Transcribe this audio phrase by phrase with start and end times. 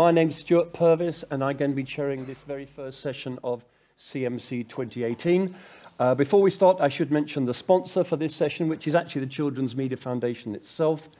[0.00, 3.62] my name's Stewart Purvis, and I'm going to be chairing this very first session of
[4.00, 5.54] CMC 2018.
[5.98, 9.26] Uh, before we start, I should mention the sponsor for this session, which is actually
[9.26, 11.10] the Children's Media Foundation itself.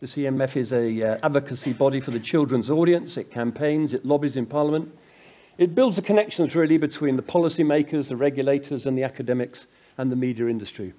[0.00, 3.16] The CMF is an uh, advocacy body for the children's audience.
[3.16, 4.94] It campaigns, it lobbies in Parliament.
[5.56, 10.16] It builds the connections really between the policymakers, the regulators, and the academics and the
[10.16, 10.92] media industry.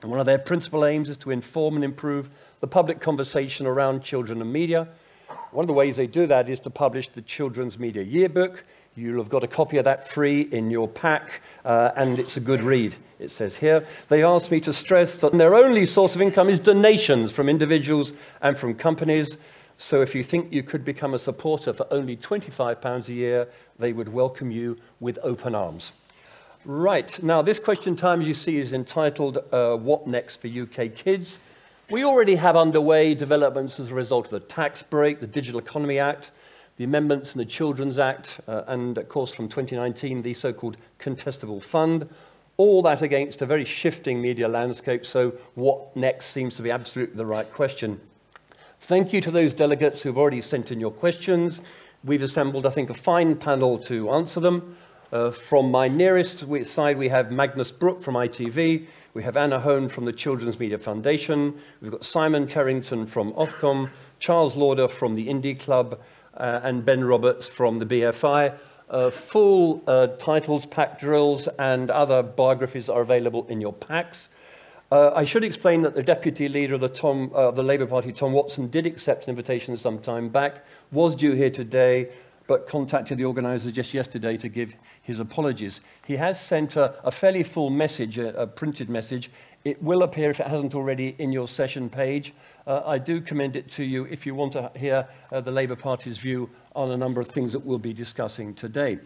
[0.00, 2.30] And one of their principal aims is to inform and improve
[2.60, 4.88] the public conversation around children and media.
[5.50, 8.64] One of the ways they do that is to publish the Children's Media Yearbook.
[8.96, 12.40] You'll have got a copy of that free in your pack, uh, and it's a
[12.40, 13.86] good read, it says here.
[14.08, 18.12] They asked me to stress that their only source of income is donations from individuals
[18.42, 19.38] and from companies.
[19.76, 23.48] So if you think you could become a supporter for only £25 a year,
[23.78, 25.92] they would welcome you with open arms.
[26.64, 30.94] Right, now this question time, as you see, is entitled uh, What Next for UK
[30.94, 31.38] Kids?
[31.90, 35.98] We already have underway developments as a result of the tax break, the Digital Economy
[35.98, 36.32] Act,
[36.76, 41.62] the amendments in the Children's Act, uh, and of course from 2019, the so-called contestable
[41.62, 42.06] fund.
[42.58, 47.16] All that against a very shifting media landscape, so what next seems to be absolutely
[47.16, 47.98] the right question.
[48.82, 51.62] Thank you to those delegates who've already sent in your questions.
[52.04, 54.76] We've assembled, I think, a fine panel to answer them.
[55.10, 58.86] Uh, from my nearest side, we have Magnus Brooke from ITV.
[59.18, 61.58] We have Anna Home from the Children's Media Foundation.
[61.80, 65.98] We've got Simon Terrington from Ofcom, Charles Lauder from the Indie Club,
[66.36, 68.56] uh, and Ben Roberts from the BFI.
[68.88, 74.28] Uh, full uh, titles, pack drills, and other biographies are available in your packs.
[74.92, 78.12] Uh, I should explain that the deputy leader of the, Tom, uh, the Labour Party,
[78.12, 82.10] Tom Watson, did accept an invitation some time back, was due here today,
[82.48, 85.82] but contacted the organizer just yesterday to give his apologies.
[86.06, 89.30] He has sent a, a fairly full message, a, a, printed message.
[89.64, 92.32] It will appear, if it hasn't already, in your session page.
[92.66, 95.76] Uh, I do commend it to you if you want to hear uh, the Labour
[95.76, 98.98] Party's view on a number of things that we'll be discussing today.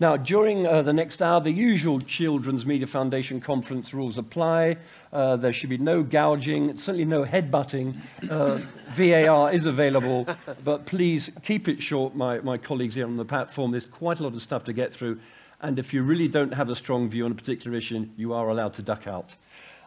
[0.00, 4.78] Now, during uh, the next hour, the usual Children's Media Foundation conference rules apply.
[5.12, 7.96] Uh, there should be no gouging, certainly no headbutting.
[8.30, 10.26] Uh, VAR is available,
[10.64, 13.72] but please keep it short, my, my colleagues here on the platform.
[13.72, 15.20] There's quite a lot of stuff to get through.
[15.60, 18.48] And if you really don't have a strong view on a particular issue, you are
[18.48, 19.36] allowed to duck out.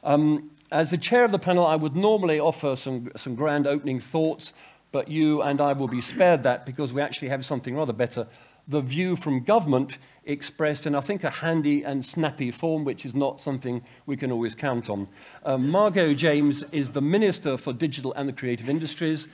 [0.03, 4.00] Um, as the chair of the panel, I would normally offer some, some grand opening
[4.00, 4.53] thoughts,
[4.91, 8.28] but you and I will be spared that because we actually have something rather better
[8.68, 13.13] the view from government expressed in, I think, a handy and snappy form, which is
[13.13, 15.09] not something we can always count on.
[15.44, 19.28] Uh, Margot James is the Minister for Digital and the Creative Industries.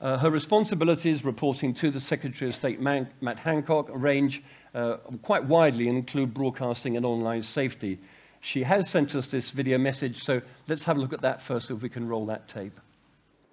[0.00, 4.42] Uh, her responsibilities reporting to the Secretary of State, Man Matt Hancock, range
[4.74, 7.98] uh, quite widely and include broadcasting and online safety.
[8.40, 11.70] She has sent us this video message, so let's have a look at that first,
[11.70, 12.80] if we can roll that tape.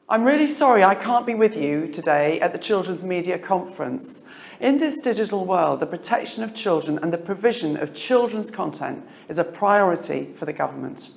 [0.09, 4.23] I'm really sorry I can't be with you today at the Children's Media Conference.
[4.61, 9.37] In this digital world, the protection of children and the provision of children's content is
[9.37, 11.09] a priority for the government.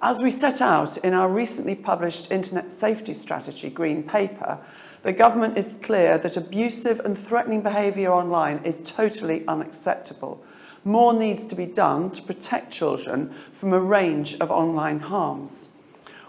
[0.00, 4.60] As we set out in our recently published Internet Safety Strategy Green Paper,
[5.02, 10.40] the government is clear that abusive and threatening behaviour online is totally unacceptable.
[10.84, 15.73] More needs to be done to protect children from a range of online harms.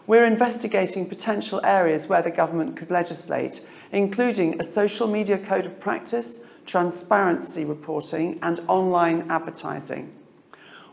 [0.07, 5.79] We're investigating potential areas where the government could legislate including a social media code of
[5.79, 10.13] practice, transparency reporting, and online advertising.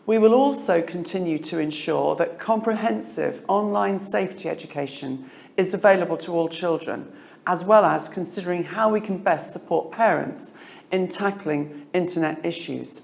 [0.07, 6.49] We will also continue to ensure that comprehensive online safety education is available to all
[6.49, 7.11] children,
[7.47, 10.57] as well as considering how we can best support parents
[10.91, 13.03] in tackling internet issues.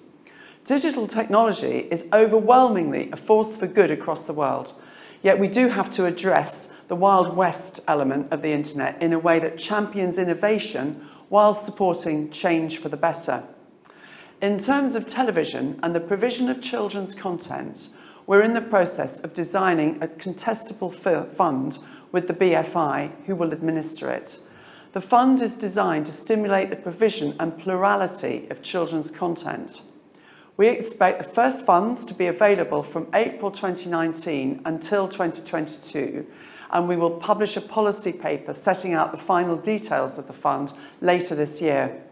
[0.64, 4.74] Digital technology is overwhelmingly a force for good across the world,
[5.22, 9.18] Yet we do have to address the Wild West element of the internet in a
[9.18, 13.44] way that champions innovation while supporting change for the better.
[14.40, 17.90] In terms of television and the provision of children's content,
[18.26, 20.94] we're in the process of designing a contestable
[21.28, 21.78] fund
[22.12, 24.40] with the BFI, who will administer it.
[24.92, 29.82] The fund is designed to stimulate the provision and plurality of children's content.
[30.58, 36.26] We expect the first funds to be available from April 2019 until 2022,
[36.72, 40.72] and we will publish a policy paper setting out the final details of the fund
[41.00, 42.02] later this year.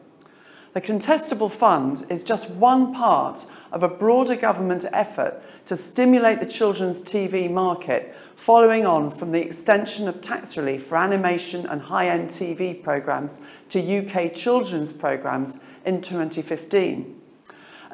[0.74, 6.46] The contestable fund is just one part of a broader government effort to stimulate the
[6.46, 12.28] children's TV market, following on from the extension of tax relief for animation and high-end
[12.28, 13.40] TV programmes
[13.70, 17.15] to UK children's programmes in 2015.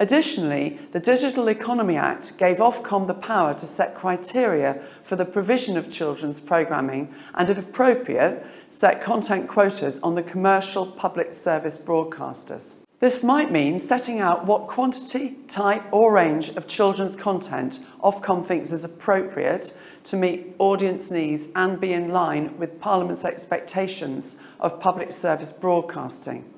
[0.03, 5.77] Additionally, the Digital Economy Act gave Ofcom the power to set criteria for the provision
[5.77, 12.81] of children's programming and, if appropriate, set content quotas on the commercial public service broadcasters.
[12.99, 18.73] This might mean setting out what quantity, type, or range of children's content Ofcom thinks
[18.73, 25.13] is appropriate to meet audience needs and be in line with Parliament's expectations of public
[25.13, 26.52] service broadcasting.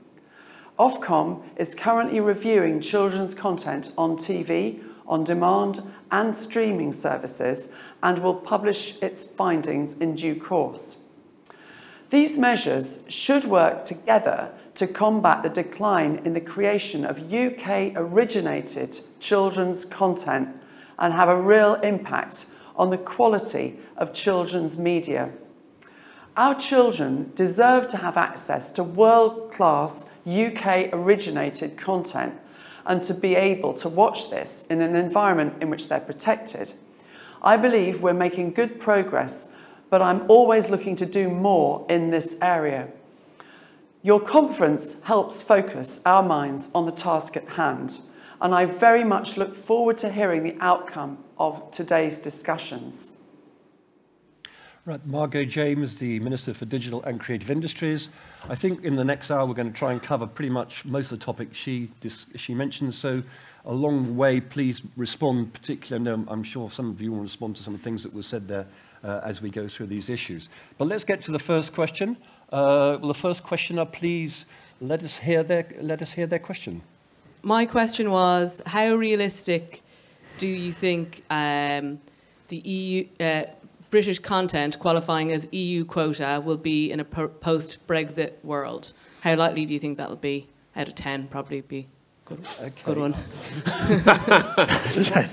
[0.78, 5.80] Ofcom is currently reviewing children's content on TV, on demand,
[6.10, 7.72] and streaming services
[8.02, 10.96] and will publish its findings in due course.
[12.10, 18.98] These measures should work together to combat the decline in the creation of UK originated
[19.20, 20.48] children's content
[20.98, 25.30] and have a real impact on the quality of children's media.
[26.36, 32.34] Our children deserve to have access to world class UK originated content
[32.86, 36.74] and to be able to watch this in an environment in which they're protected.
[37.42, 39.52] I believe we're making good progress
[39.94, 42.88] but I'm always looking to do more in this area.
[44.02, 48.00] Your conference helps focus our minds on the task at hand,
[48.40, 53.18] and I very much look forward to hearing the outcome of today's discussions.
[54.84, 58.08] Right, Margot James, the Minister for Digital and Creative Industries.
[58.48, 61.10] I think in the next hour we're going to try and cover pretty much most
[61.10, 61.90] of the topics she,
[62.36, 62.94] she mentioned.
[62.94, 63.22] So
[63.64, 66.10] along the way, please respond particularly.
[66.10, 68.12] I know I'm sure some of you will respond to some of the things that
[68.12, 68.66] were said there
[69.02, 70.50] uh, as we go through these issues.
[70.76, 72.18] But let's get to the first question.
[72.52, 74.44] Uh, will the first questioner please
[74.80, 76.82] let us hear their, let us hear their question?
[77.42, 79.82] My question was, how realistic
[80.36, 81.98] do you think um,
[82.48, 83.44] the EU, uh,
[83.94, 88.92] British content qualifying as EU quota will be in a post-Brexit world?
[89.20, 90.48] How likely do you think that'll be?
[90.74, 91.86] Out of 10, probably be
[92.24, 92.72] Good, okay.
[92.82, 93.14] good one.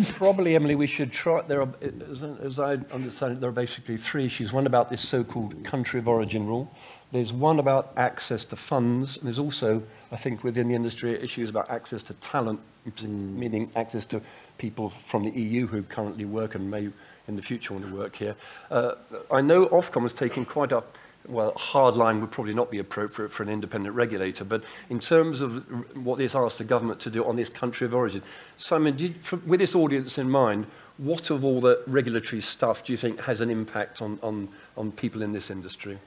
[0.14, 1.42] Probably, Emily, we should try.
[1.42, 4.54] There are, as, as I understand it, there are basically three issues.
[4.54, 6.72] One about this so-called country of origin rule.
[7.12, 9.18] There's one about access to funds.
[9.18, 9.82] And there's also,
[10.12, 13.10] I think, within the industry, issues about access to talent, mm.
[13.10, 14.22] meaning access to
[14.60, 16.90] people from the EU who currently work and may
[17.28, 18.36] in the future want to work here.
[18.70, 18.94] Uh,
[19.32, 20.84] I know Ofcom has taken quite a
[21.28, 25.42] well, hard line would probably not be appropriate for an independent regulator, but in terms
[25.42, 28.24] of what this asks the government to do on this country of origin,
[28.58, 29.16] Simon, did,
[29.46, 30.66] with this audience in mind,
[30.98, 34.92] what of all the regulatory stuff do you think has an impact on, on, on
[34.92, 36.00] people in this industry?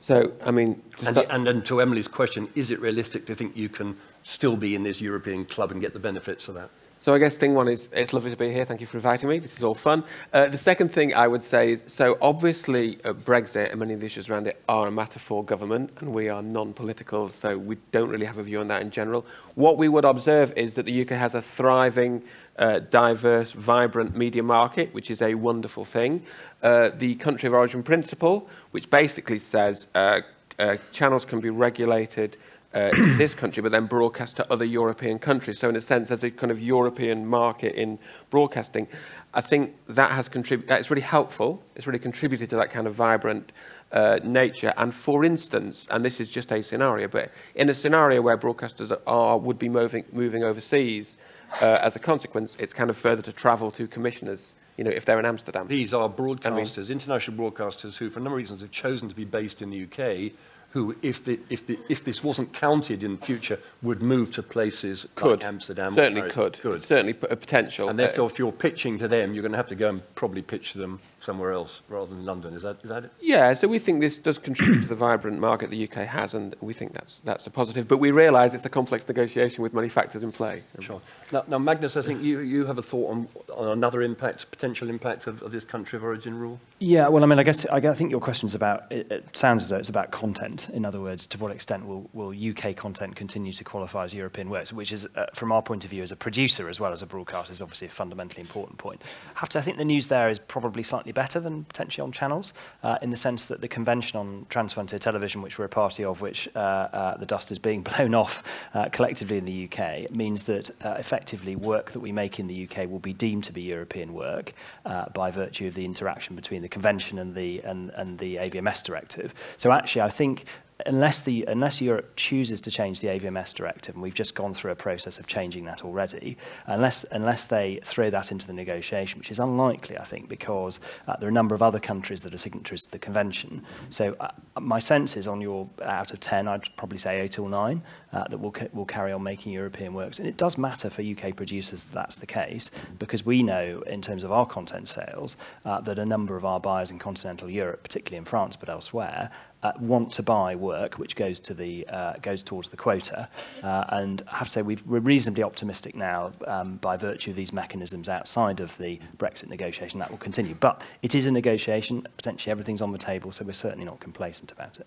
[0.00, 0.82] So, I mean...
[1.06, 4.74] And, and, and to Emily's question, is it realistic to think you can still be
[4.74, 6.70] in this European club and get the benefits of that?
[7.04, 8.64] So I guess thing one is it's lovely to be here.
[8.64, 9.38] Thank you for inviting me.
[9.38, 10.04] This is all fun.
[10.32, 14.00] Uh, the second thing I would say is so obviously uh, Brexit and many of
[14.00, 17.76] the issues around it are a matter for government, and we are non-political, so we
[17.92, 19.26] don't really have a view on that in general.
[19.54, 22.22] What we would observe is that the UK has a thriving,
[22.58, 26.24] uh, diverse, vibrant media market, which is a wonderful thing.
[26.62, 30.22] Uh, the country of origin principle, which basically says uh,
[30.58, 32.38] uh, channels can be regulated
[32.74, 35.58] in this country, but then broadcast to other European countries.
[35.58, 37.98] So in a sense, there's a kind of European market in
[38.30, 38.88] broadcasting.
[39.32, 41.62] I think that has contributed, it's really helpful.
[41.74, 43.52] It's really contributed to that kind of vibrant
[43.92, 44.72] uh, nature.
[44.76, 48.96] And for instance, and this is just a scenario, but in a scenario where broadcasters
[49.06, 51.16] are, would be moving, moving overseas,
[51.60, 55.04] uh, as a consequence, it's kind of further to travel to commissioners you know, if
[55.04, 55.68] they're in Amsterdam.
[55.68, 59.08] These are broadcasters, I mean, international broadcasters who, for a number of reasons, have chosen
[59.08, 60.32] to be based in the UK
[60.74, 64.42] who, if, the, if, the, if this wasn't counted in the future, would move to
[64.42, 65.40] places could.
[65.40, 65.94] like Amsterdam.
[65.94, 66.58] Certainly could.
[66.60, 66.82] could.
[66.82, 67.88] Certainly a potential.
[67.88, 70.14] And therefore, uh, if you're pitching to them, you're going to have to go and
[70.16, 72.54] probably pitch to them somewhere else rather than London.
[72.54, 73.10] Is that, is that it?
[73.20, 76.54] Yeah, so we think this does contribute to the vibrant market the UK has, and
[76.60, 77.88] we think that's, that's a positive.
[77.88, 80.62] But we realise it's a complex negotiation with many factors in play.
[80.80, 81.00] Sure.
[81.32, 84.90] Now, now Magnus, I think you, you have a thought on, on another impact, potential
[84.90, 86.60] impact of, of this country of origin rule?
[86.78, 89.64] Yeah, well, I mean, I guess I, think your question is about, it, it sounds
[89.64, 90.68] as though it's about content.
[90.70, 94.50] In other words, to what extent will, will UK content continue to qualify as European
[94.50, 97.00] works, which is, uh, from our point of view as a producer as well as
[97.00, 99.00] a broadcaster, is obviously a fundamentally important point.
[99.36, 102.12] I have to, I think the news there is probably slightly better than potentially on
[102.12, 102.52] channels,
[102.82, 106.20] uh, in the sense that the convention on Transfrontier Television, which we're a party of,
[106.20, 108.42] which uh, uh, the dust is being blown off
[108.74, 112.68] uh, collectively in the UK, means that uh, effectively work that we make in the
[112.68, 114.52] UK will be deemed to be European work
[114.84, 118.82] uh, by virtue of the interaction between the convention and the and, and the AVMS
[118.82, 119.34] directive.
[119.56, 120.44] So actually, I think
[120.86, 124.72] unless, the, unless Europe chooses to change the AVMS directive, and we've just gone through
[124.72, 129.30] a process of changing that already, unless, unless they throw that into the negotiation, which
[129.30, 132.38] is unlikely, I think, because uh, there are a number of other countries that are
[132.38, 133.62] signatories to the convention.
[133.90, 137.38] So uh, my sense is on your uh, out of 10, I'd probably say 8
[137.38, 140.18] or 9, uh, that we'll, we'll carry on making European works.
[140.18, 144.02] And it does matter for UK producers that that's the case, because we know in
[144.02, 147.82] terms of our content sales uh, that a number of our buyers in continental Europe,
[147.82, 149.30] particularly in France but elsewhere,
[149.64, 153.28] uh, want to buy work which goes to the uh, goes towards the quota,
[153.62, 157.36] uh, and I have to say we've, we're reasonably optimistic now um, by virtue of
[157.36, 160.54] these mechanisms outside of the Brexit negotiation that will continue.
[160.54, 164.52] But it is a negotiation; potentially everything's on the table, so we're certainly not complacent
[164.52, 164.86] about it.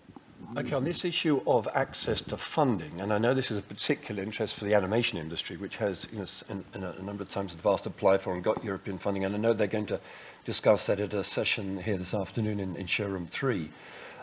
[0.56, 4.22] Okay, on this issue of access to funding, and I know this is a particular
[4.22, 7.28] interest for the animation industry, which has, you know, in, in a, a number of
[7.28, 9.86] times in the past applied for and got European funding, and I know they're going
[9.86, 10.00] to
[10.46, 13.68] discuss that at a session here this afternoon in, in showroom three.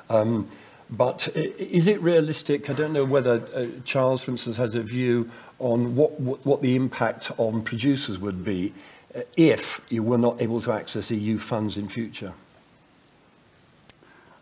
[0.10, 0.48] Um,
[0.90, 2.70] but is it realistic?
[2.70, 6.62] I don't know whether uh, Charles, for instance, has a view on what, what, what
[6.62, 8.74] the impact on producers would be
[9.16, 12.34] uh, if you were not able to access EU funds in future.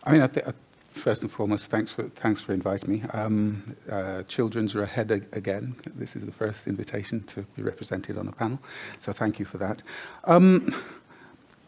[0.03, 0.47] I mean, I think,
[0.91, 3.03] first and foremost, thanks for, thanks for inviting me.
[3.13, 5.75] Um, uh, children's are ahead ag again.
[5.95, 8.59] This is the first invitation to be represented on a panel,
[8.99, 9.81] so thank you for that.
[10.25, 10.75] Um,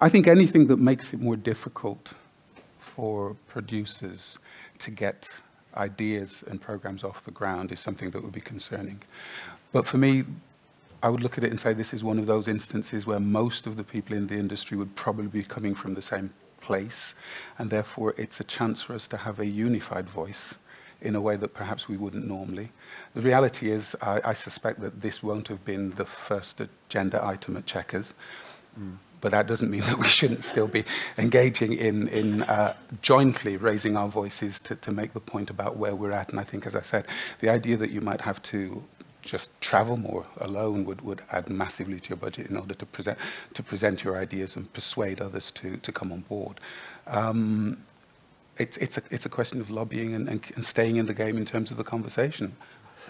[0.02, 2.14] I think anything that makes it more difficult
[2.96, 4.40] for producers
[4.80, 5.28] to get
[5.76, 9.02] ideas and programs off the ground is something that would be concerning.
[9.74, 10.24] But for me,
[11.04, 13.68] I would look at it and say this is one of those instances where most
[13.68, 17.16] of the people in the industry would probably be coming from the same place,
[17.60, 20.58] and therefore it's a chance for us to have a unified voice
[21.02, 22.70] in a way that perhaps we wouldn't normally.
[23.14, 27.58] The reality is, I, I suspect that this won't have been the first agenda item
[27.58, 28.14] at Chequers.
[28.80, 30.84] Mm but that doesn't mean that we shouldn't still be
[31.18, 35.96] engaging in, in uh, jointly raising our voices to, to make the point about where
[35.96, 36.30] we're at.
[36.30, 37.06] And I think, as I said,
[37.40, 38.84] the idea that you might have to
[39.22, 43.18] just travel more alone would, would add massively to your budget in order to present,
[43.56, 46.60] to present your ideas and persuade others to, to come on board.
[47.08, 47.84] Um,
[48.58, 51.38] it's, it's, a, it's a question of lobbying and, and, and staying in the game
[51.38, 52.56] in terms of the conversation,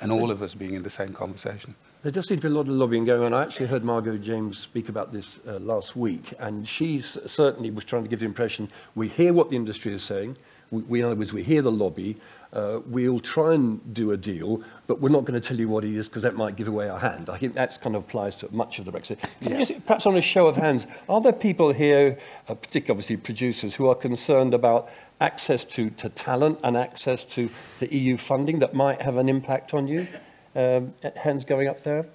[0.02, 1.76] and all of us being in the same conversation.
[2.06, 3.34] There does seem to be a lot of lobbying going on.
[3.34, 7.84] I actually heard Margot James speak about this uh, last week, and she certainly was
[7.84, 10.38] trying to give the impression we hear what the industry is saying,
[10.70, 12.18] we, we in other words, we hear the lobby,
[12.54, 15.84] uh, we'll try and do a deal, but we're not going to tell you what
[15.84, 17.28] it is because that might give away our hand.
[17.28, 19.18] I think that kind of applies to much of the Brexit.
[19.42, 19.58] Yeah.
[19.58, 23.74] just, perhaps on a show of hands, are there people here, uh, particularly obviously producers,
[23.74, 28.76] who are concerned about access to, to talent and access to, to EU funding that
[28.76, 30.08] might have an impact on you?
[30.56, 32.06] Um, hands going up there.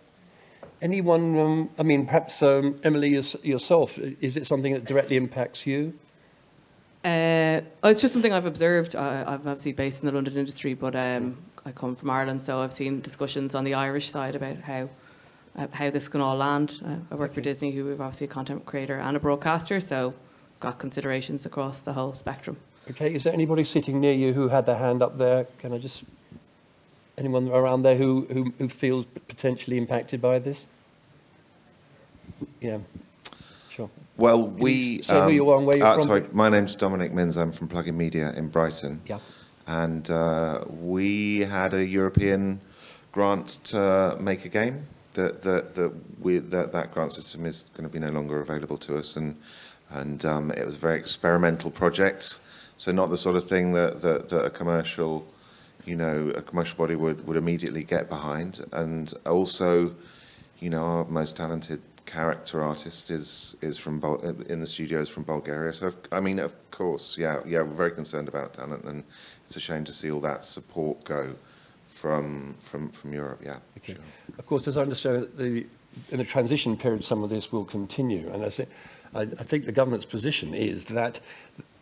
[0.81, 5.93] Anyone, um, I mean, perhaps um, Emily yourself, is it something that directly impacts you?
[7.05, 8.97] Uh, oh, it's just something I've observed.
[8.97, 12.61] I, I'm obviously based in the London industry, but um, I come from Ireland, so
[12.61, 14.89] I've seen discussions on the Irish side about how
[15.57, 16.81] uh, how this can all land.
[16.85, 17.35] Uh, I work okay.
[17.37, 20.15] for Disney, who are obviously a content creator and a broadcaster, so
[20.61, 22.57] got considerations across the whole spectrum.
[22.91, 25.45] Okay, is there anybody sitting near you who had their hand up there?
[25.59, 26.05] Can I just
[27.21, 30.67] Anyone around there who, who, who feels potentially impacted by this?
[32.63, 32.79] Yeah,
[33.69, 33.91] sure.
[34.17, 35.03] Well, we.
[35.03, 36.05] Say um, who you are and where you're uh, from.
[36.05, 37.37] Sorry, my name's Dominic Minns.
[37.37, 39.03] I'm from Plugin Media in Brighton.
[39.05, 39.19] Yeah.
[39.67, 42.63] And uh, we had a European
[43.13, 44.87] grant to make a game.
[45.13, 48.79] That that that we that that grant system is going to be no longer available
[48.79, 49.37] to us, and
[49.91, 52.41] and um, it was a very experimental project.
[52.79, 55.27] So not the sort of thing that that, that a commercial
[55.85, 58.61] you know, a commercial body would, would immediately get behind.
[58.73, 59.95] And also,
[60.59, 65.23] you know, our most talented character artist is is from Bul- in the studios from
[65.23, 65.73] Bulgaria.
[65.73, 69.05] So I mean, of course, yeah, yeah, we're very concerned about talent, and
[69.45, 71.35] it's a shame to see all that support go
[71.87, 73.41] from from from Europe.
[73.45, 73.95] Yeah, okay.
[73.95, 74.03] sure.
[74.39, 75.67] Of course, as I understand it, the
[76.11, 78.67] in the transition period, some of this will continue, and I, say,
[79.15, 81.21] I, I think the government's position is that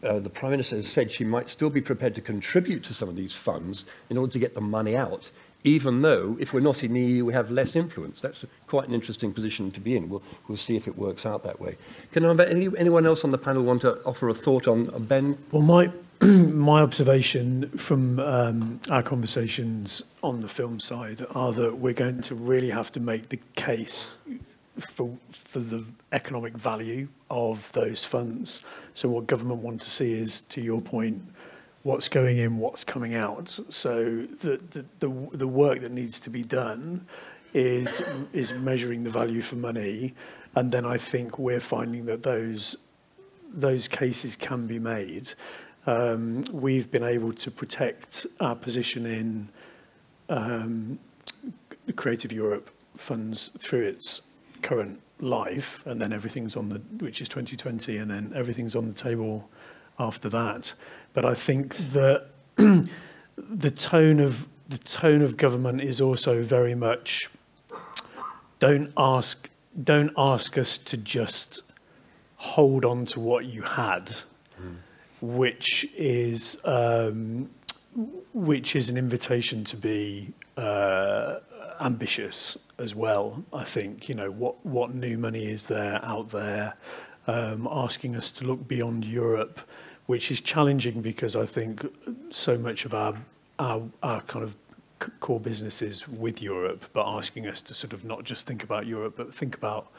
[0.03, 3.09] uh, the Prime Minister has said she might still be prepared to contribute to some
[3.09, 5.31] of these funds in order to get the money out,
[5.65, 8.21] even though if we're not in the EU, we have less influence.
[8.21, 10.09] That's quite an interesting position to be in.
[10.09, 11.77] We'll, we'll see if it works out that way.
[12.13, 15.05] Can I, any, anyone else on the panel want to offer a thought on, on
[15.05, 15.37] Ben?
[15.51, 15.91] Well, my,
[16.25, 22.35] my observation from um, our conversations on the film side are that we're going to
[22.37, 24.17] really have to make the case
[24.79, 28.63] for, for the economic value of those funds.
[28.95, 31.23] So what government want to see is, to your point,
[31.83, 33.59] what's going in, what's coming out.
[33.71, 37.07] So the, the, the, the work that needs to be done
[37.55, 40.15] is, is measuring the value for money.
[40.55, 42.77] And then I think we're finding that those,
[43.53, 45.33] those cases can be made.
[45.87, 49.49] Um, we've been able to protect our position in
[50.29, 50.99] um,
[51.97, 54.23] Creative Europe funds through its
[54.63, 58.95] current life, and then everything's on the, which is 2020, and then everything's on the
[58.95, 59.49] table
[59.99, 60.75] after that.
[61.13, 67.31] But I think that the tone of the tone of government is also very much
[68.59, 69.49] don't ask
[69.83, 71.63] don't ask us to just
[72.37, 74.07] hold on to what you had,
[74.61, 74.77] mm.
[75.21, 77.49] which is um,
[78.33, 81.39] which is an invitation to be uh,
[81.81, 83.45] ambitious as well.
[83.53, 86.75] I think you know what what new money is there out there,
[87.27, 89.61] um, asking us to look beyond Europe,
[90.07, 91.87] which is challenging because I think
[92.31, 93.15] so much of our
[93.59, 94.57] our, our kind of
[95.21, 99.15] core businesses with Europe, but asking us to sort of not just think about Europe,
[99.17, 99.93] but think about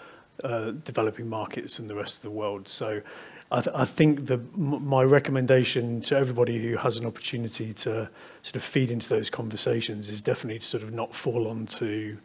[0.44, 2.68] uh, developing markets and the rest of the world.
[2.68, 3.02] So
[3.52, 8.10] I, th I think the, my recommendation to everybody who has an opportunity to
[8.44, 12.18] sort of feed into those conversations is definitely to sort of not fall onto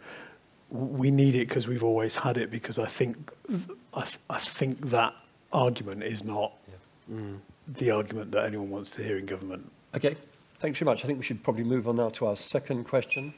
[0.70, 3.32] we need it because we've always had it because I think
[3.94, 5.14] I, th I think that
[5.52, 7.16] argument is not yeah.
[7.16, 7.38] mm.
[7.80, 9.70] the argument that anyone wants to hear in government.
[9.94, 10.16] Okay,
[10.58, 11.04] thanks very much.
[11.04, 13.32] I think we should probably move on now to our second question,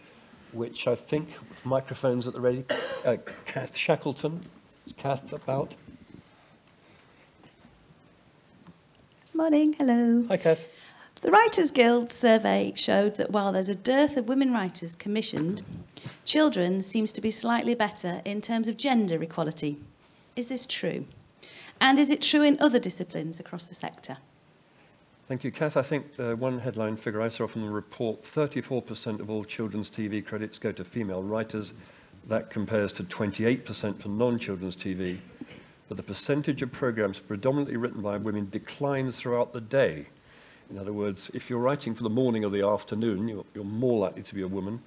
[0.52, 1.28] which I think
[1.64, 2.64] microphones at the ready.
[3.04, 4.40] Uh, Kath Shackleton,
[4.86, 5.74] is Kath about?
[9.36, 10.24] Morning, hello.
[10.28, 10.64] Hi, Kath.
[11.20, 15.60] The Writers Guild survey showed that while there's a dearth of women writers commissioned,
[16.24, 19.76] children seems to be slightly better in terms of gender equality.
[20.36, 21.04] Is this true?
[21.82, 24.16] And is it true in other disciplines across the sector?
[25.28, 25.76] Thank you, Kath.
[25.76, 29.90] I think uh, one headline figure I saw from the report 34% of all children's
[29.90, 31.74] TV credits go to female writers.
[32.26, 35.18] That compares to 28% for non children's TV
[35.88, 40.06] but the percentage of programs predominantly written by women declines throughout the day.
[40.70, 43.98] In other words, if you're writing for the morning or the afternoon, you're, you're more
[43.98, 44.80] likely to be a woman.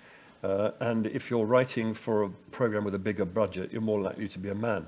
[0.44, 4.28] Uh, and if you're writing for a program with a bigger budget, you're more likely
[4.28, 4.86] to be a man.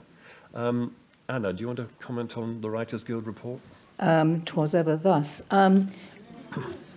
[0.53, 0.95] Um,
[1.29, 3.61] Anna, do you want to comment on the Writers Guild report?
[3.99, 5.41] Um, twas ever thus.
[5.51, 5.87] Um,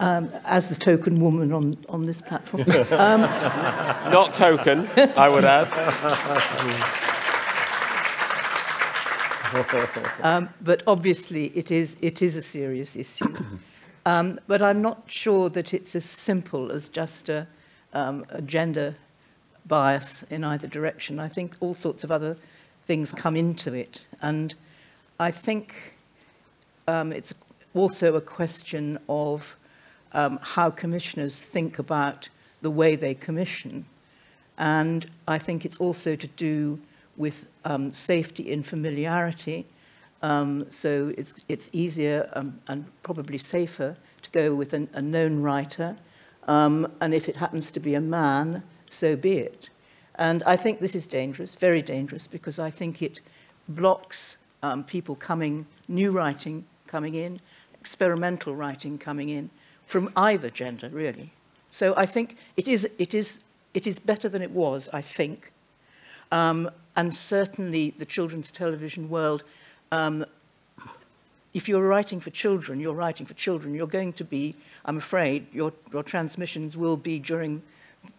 [0.01, 2.63] um, as the token woman on, on this platform.
[2.91, 3.21] um,
[4.11, 7.11] Not token, I would add.
[10.23, 13.35] um, but obviously, it is, it is a serious issue.
[14.07, 17.47] Um, but I'm not sure that it's as simple as just a,
[17.95, 18.97] um, a gender
[19.65, 21.19] bias in either direction.
[21.19, 22.37] I think all sorts of other
[22.83, 24.05] things come into it.
[24.21, 24.55] And
[25.19, 25.95] I think
[26.87, 27.33] um, it's
[27.73, 29.57] also a question of
[30.13, 32.29] um, how commissioners think about
[32.63, 33.87] the way they commission.
[34.59, 36.79] And I think it's also to do
[37.17, 39.67] with um, safety and familiarity.
[40.23, 45.43] Um, so it's, it's easier um, and probably safer to go with an, a known
[45.43, 45.97] writer.
[46.49, 49.71] Um, and if it happens to be a man, so be it.
[50.15, 53.21] And I think this is dangerous, very dangerous, because I think it
[53.69, 57.41] blocks um, people coming, new writing coming in,
[57.81, 59.51] experimental writing coming in,
[59.87, 61.33] from either gender, really.
[61.69, 63.41] So I think it is, it is,
[63.75, 65.53] it is better than it was, I think.
[66.31, 69.43] Um, and certainly the children's television world,
[69.91, 70.25] um,
[71.53, 73.75] if you're writing for children, you're writing for children.
[73.75, 77.63] You're going to be, I'm afraid, your, your transmissions will be during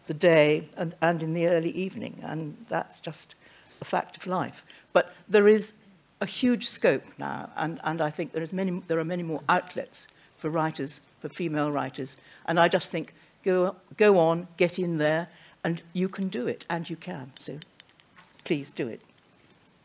[0.08, 3.36] the day and, and in the early evening, and that's just
[3.82, 4.64] a fact of life.
[4.94, 5.74] But there is
[6.22, 9.42] a huge scope now, and, and I think there, is many, there are many more
[9.50, 10.08] outlets
[10.38, 15.28] for writers, for female writers, and I just think go, go on, get in there,
[15.64, 17.60] and you can do it, and you can, So.
[18.46, 19.02] Please do it.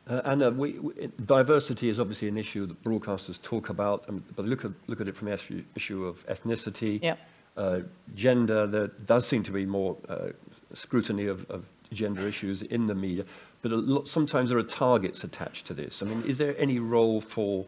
[0.09, 4.45] Uh, Anna, we, we, diversity is obviously an issue that broadcasters talk about, um, but
[4.45, 7.17] look at, look at it from the issue, issue of ethnicity,
[7.57, 7.81] uh,
[8.15, 8.67] gender.
[8.67, 10.29] There does seem to be more uh,
[10.75, 13.25] scrutiny of, of gender issues in the media,
[13.63, 16.03] but lot, sometimes there are targets attached to this.
[16.03, 17.67] I mean, is there any role for,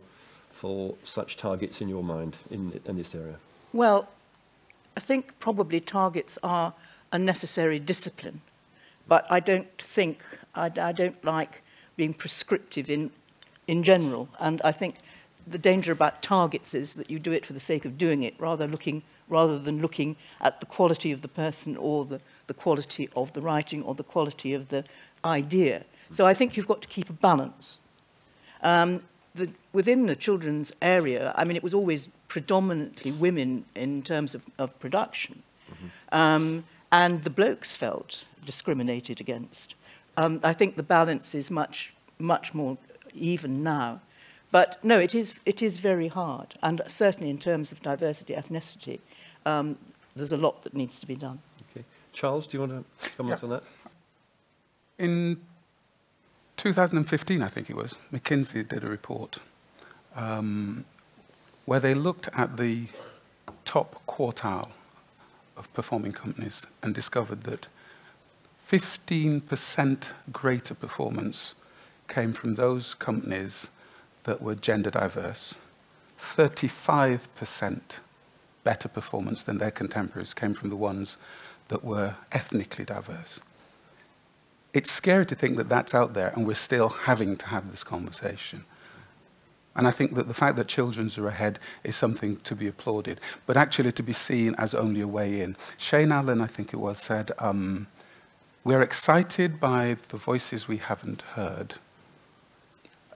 [0.51, 3.37] for such targets in your mind in, in this area?
[3.73, 4.09] Well,
[4.97, 6.75] I think probably targets are
[7.13, 8.41] a necessary discipline,
[9.07, 10.19] but I don't think
[10.55, 11.63] I, I don't like
[11.97, 13.11] being prescriptive in,
[13.67, 14.29] in general.
[14.41, 14.97] And I think
[15.47, 18.35] the danger about targets is that you do it for the sake of doing it,
[18.39, 23.09] rather, looking, rather than looking at the quality of the person or the, the quality
[23.17, 24.85] of the writing or the quality of the
[25.25, 25.85] idea.
[26.11, 27.81] So I think you've got to keep a balance.
[28.63, 29.03] Um,
[29.35, 34.45] the, within the children's area, I mean, it was always predominantly women in terms of,
[34.59, 35.43] of production.
[35.71, 36.19] Mm-hmm.
[36.19, 39.75] Um, and the blokes felt discriminated against.
[40.17, 42.77] Um, I think the balance is much, much more
[43.15, 44.01] even now.
[44.51, 46.55] but no, it is, it is very hard.
[46.63, 49.01] And certainly in terms of diversity, ethnicity,
[49.47, 49.77] um,
[50.15, 51.39] there's a lot that needs to be done.
[51.71, 51.85] Okay.
[52.13, 53.45] Charles, do you want to comment Yeah.
[53.47, 53.63] on that?
[54.99, 55.41] In
[56.59, 59.39] 2015, I think it was, McKinsey did a report
[60.15, 60.85] um,
[61.65, 62.87] where they looked at the
[63.65, 64.69] top quartile
[65.57, 67.69] of performing companies and discovered that
[68.73, 71.55] 15% greater performance
[72.09, 73.69] came from those companies
[74.25, 75.57] that were gender diverse.
[76.19, 77.81] 35%
[78.65, 81.19] better performance than their contemporaries came from the ones
[81.69, 83.41] that were ethnically diverse.
[84.73, 87.85] It's scary to think that that's out there and we're still having to have this
[87.85, 88.65] conversation.
[89.77, 93.21] And I think that the fact that children's are ahead is something to be applauded,
[93.45, 95.57] but actually to be seen as only a way in.
[95.77, 97.87] Shane Allen, I think it was, said, um,
[98.65, 101.75] We're excited by the voices we haven't heard.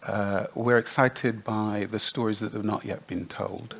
[0.02, 3.76] Uh, we're excited by the stories that have not yet been told.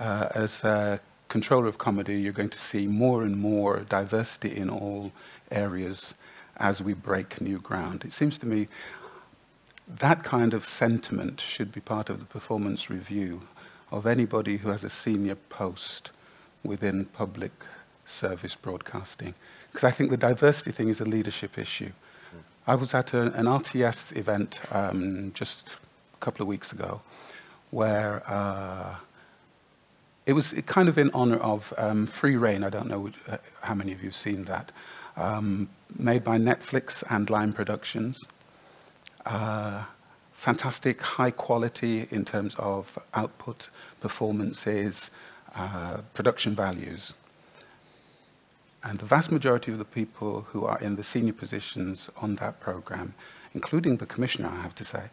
[0.00, 4.68] Uh, as a controller of comedy, you're going to see more and more diversity in
[4.68, 5.12] all
[5.52, 6.16] areas
[6.56, 8.04] as we break new ground.
[8.04, 8.66] It seems to me
[9.86, 13.42] that kind of sentiment should be part of the performance review
[13.92, 16.10] of anybody who has a senior post
[16.64, 17.52] within public
[18.04, 19.34] service broadcasting.
[19.70, 21.92] Because I think the diversity thing is a leadership issue.
[22.66, 25.76] I was at a, an RTS event um, just
[26.14, 27.00] a couple of weeks ago
[27.70, 28.96] where uh,
[30.26, 32.62] it was kind of in honor of um, Free Rein.
[32.62, 34.72] I don't know uh, how many of you have seen that.
[35.16, 38.20] Um, made by Netflix and Lime Productions.
[39.24, 39.84] Uh,
[40.32, 43.68] fantastic, high quality in terms of output,
[44.00, 45.10] performances,
[45.54, 47.14] uh, production values.
[48.88, 52.58] And the vast majority of the people who are in the senior positions on that
[52.58, 53.14] program,
[53.52, 55.10] including the commissioner, I have to say,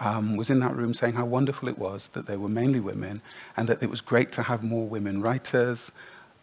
[0.00, 3.22] um, was in that room saying how wonderful it was that they were mainly women
[3.56, 5.90] and that it was great to have more women writers,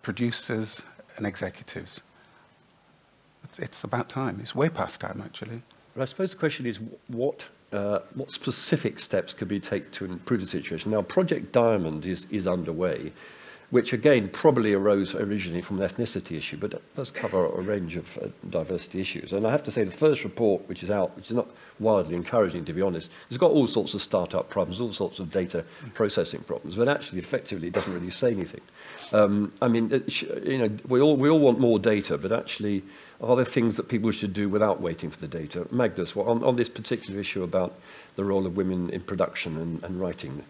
[0.02, 0.82] producers,
[1.17, 2.02] and executives.
[3.44, 4.39] It's, it's about time.
[4.39, 5.62] It's way past time, actually.
[5.94, 10.06] But I suppose the question is what, uh, what specific steps could be taken to
[10.06, 10.91] improve the situation?
[10.91, 13.12] Now, Project Diamond is, is underway,
[13.72, 17.96] which again probably arose originally from an ethnicity issue, but it does cover a range
[17.96, 19.34] of uh, diversity issues.
[19.34, 21.48] And I have to say, the first report, which is out, which is not
[21.80, 25.32] wildly encouraging to be honest, has got all sorts of startup problems, all sorts of
[25.32, 28.62] data processing problems, but actually effectively it doesn't really say anything.
[29.14, 32.84] Um, I mean, it, you know, we all, we all want more data, but actually,
[33.22, 35.66] are there things that people should do without waiting for the data?
[35.72, 37.74] Magnus, well, on, on this particular issue about
[38.18, 40.44] the role of women in production and, and writing,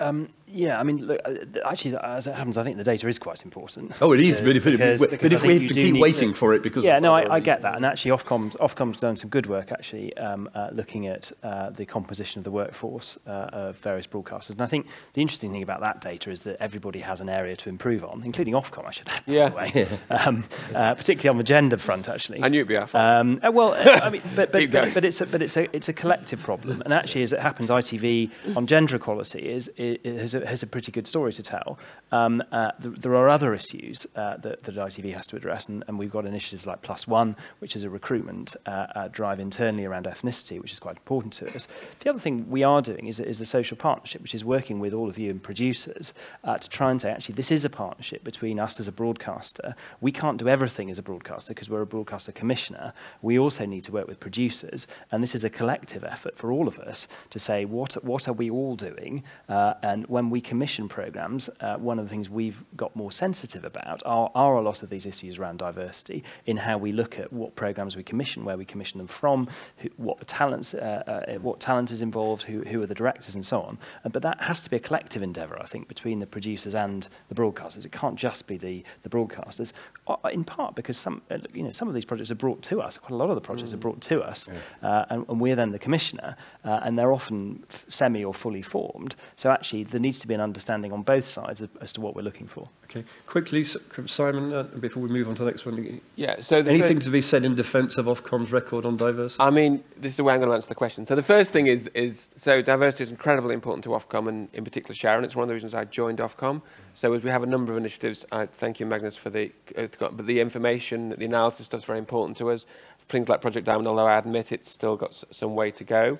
[0.00, 1.34] Um, yeah, I mean, look, uh,
[1.66, 3.92] actually, as it happens, I think the data is quite important.
[4.00, 6.32] Oh, it is, Because- but if, because- but because if we have to keep waiting
[6.32, 7.74] for it because Yeah, no, I, I get that.
[7.76, 11.84] And actually, Ofcom's, Ofcom's done some good work, actually, um, uh, looking at uh, the
[11.84, 14.50] composition of the workforce uh, of various broadcasters.
[14.52, 17.54] And I think the interesting thing about that data is that everybody has an area
[17.56, 19.48] to improve on, including Ofcom, I should add, by Yeah.
[19.50, 22.42] the way, um, uh, particularly on the gender front, actually.
[22.42, 22.76] I knew it'd be.
[22.76, 25.88] Um, uh, well, I mean, but, but, but, but it's a, but it's a it's
[25.90, 30.34] a collective problem, and actually, as it happens, ITV on gender equality is, is has,
[30.34, 31.78] a, has a pretty good story to tell.
[32.10, 35.84] Um, uh, th- there are other issues uh, that, that ITV has to address, and,
[35.88, 39.84] and we've got initiatives like Plus One, which is a recruitment uh, uh, drive internally
[39.84, 41.68] around ethnicity, which is quite important to us.
[42.00, 44.92] The other thing we are doing is, is a social partnership, which is working with
[44.92, 48.24] all of you and producers uh, to try and say, actually, this is a partnership
[48.24, 49.74] between us as a broadcaster.
[50.00, 52.92] We can't do everything as a broadcaster because we're a broadcaster commissioner.
[53.22, 56.68] We also need to work with producers, and this is a collective effort for all
[56.68, 59.22] of us to say, what, what are we all doing?
[59.48, 63.64] Uh, and when we commission programs, uh, one of the things we've got more sensitive
[63.64, 67.32] about are, are a lot of these issues around diversity in how we look at
[67.32, 71.60] what programs we commission, where we commission them from, who, what talents, uh, uh, what
[71.60, 73.78] talent is involved, who, who are the directors, and so on.
[74.04, 77.08] Uh, but that has to be a collective endeavour, I think, between the producers and
[77.28, 77.84] the broadcasters.
[77.84, 79.72] It can't just be the, the broadcasters,
[80.06, 82.80] uh, in part because some, uh, you know, some of these projects are brought to
[82.80, 82.98] us.
[82.98, 84.48] Quite a lot of the projects are brought to us,
[84.82, 88.62] uh, and, and we're then the commissioner, uh, and they're often f- semi or fully
[88.62, 89.14] formed.
[89.36, 92.00] So actually, actually there needs to be an understanding on both sides of, as to
[92.00, 92.70] what we're looking for.
[92.84, 93.64] Okay, quickly,
[94.06, 96.00] Simon, uh, before we move on to the next one.
[96.16, 96.40] Yeah.
[96.40, 99.42] So anything to be said in defence of Ofcom's record on diversity?
[99.42, 101.04] I mean, this is the way I'm going to answer the question.
[101.04, 104.64] So the first thing is, is so diversity is incredibly important to Ofcom and in
[104.64, 105.22] particular Sharon.
[105.22, 106.62] It's one of the reasons I joined Ofcom.
[106.94, 109.86] So as we have a number of initiatives, I thank you, Magnus, for the uh,
[109.98, 112.64] but the information, the analysis stuff's very important to us.
[113.08, 116.18] Things like Project Diamond, although I admit it's still got s- some way to go.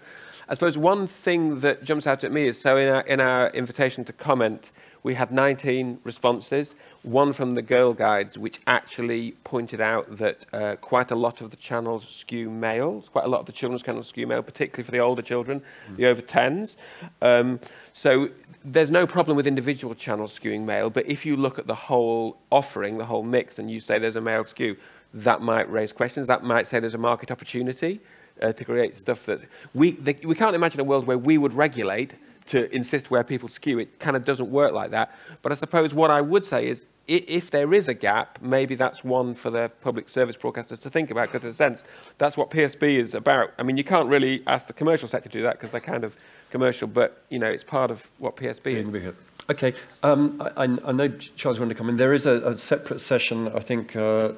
[0.48, 3.50] I suppose one thing that jumps out at me is so in our, in our
[3.50, 4.70] invitation to comment,
[5.02, 10.76] we had 19 responses, one from the Girl Guides, which actually pointed out that uh,
[10.76, 14.08] quite a lot of the channels skew male, quite a lot of the children's channels
[14.08, 15.62] skew male, particularly for the older children,
[15.96, 16.76] the over 10s.
[17.22, 17.60] Um,
[17.92, 18.30] so
[18.64, 22.38] there's no problem with individual channels skewing male, but if you look at the whole
[22.50, 24.76] offering, the whole mix, and you say there's a male skew,
[25.14, 26.26] that might raise questions.
[26.26, 28.00] That might say there's a market opportunity
[28.42, 29.40] uh, to create stuff that
[29.74, 32.14] we, the, we can't imagine a world where we would regulate
[32.46, 33.78] to insist where people skew.
[33.78, 35.14] It kind of doesn't work like that.
[35.42, 39.02] But I suppose what I would say is if there is a gap, maybe that's
[39.02, 41.82] one for the public service broadcasters to think about, because in a sense,
[42.18, 43.52] that's what PSB is about.
[43.58, 46.04] I mean, you can't really ask the commercial sector to do that because they're kind
[46.04, 46.16] of
[46.50, 49.14] commercial, but, you know, it's part of what PSB is.
[49.50, 51.96] Okay, um, I, I know Charles wanted to come in.
[51.96, 54.32] There is a, a separate session, I think, uh,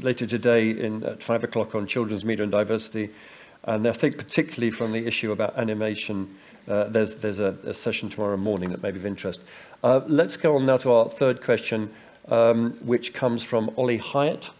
[0.00, 3.10] later today in, at five o'clock on children's media and diversity.
[3.64, 6.36] And I think particularly from the issue about animation,
[6.68, 9.42] uh, there's, there's a, a session tomorrow morning that may be of interest.
[9.82, 11.90] Uh, let's go on now to our third question,
[12.28, 14.50] um, which comes from Ollie Hyatt.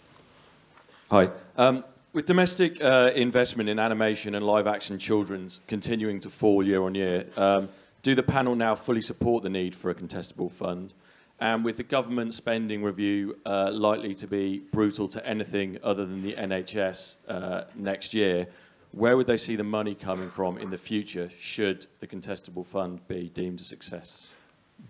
[1.12, 1.30] Hi.
[1.56, 6.82] Um, with domestic uh, investment in animation and live action children's continuing to fall year
[6.82, 7.68] on year, um,
[8.02, 10.94] do the panel now fully support the need for a contestable fund?
[11.40, 16.22] And with the government spending review uh, likely to be brutal to anything other than
[16.22, 18.48] the NHS uh, next year,
[18.92, 23.06] where would they see the money coming from in the future should the contestable fund
[23.06, 24.30] be deemed a success?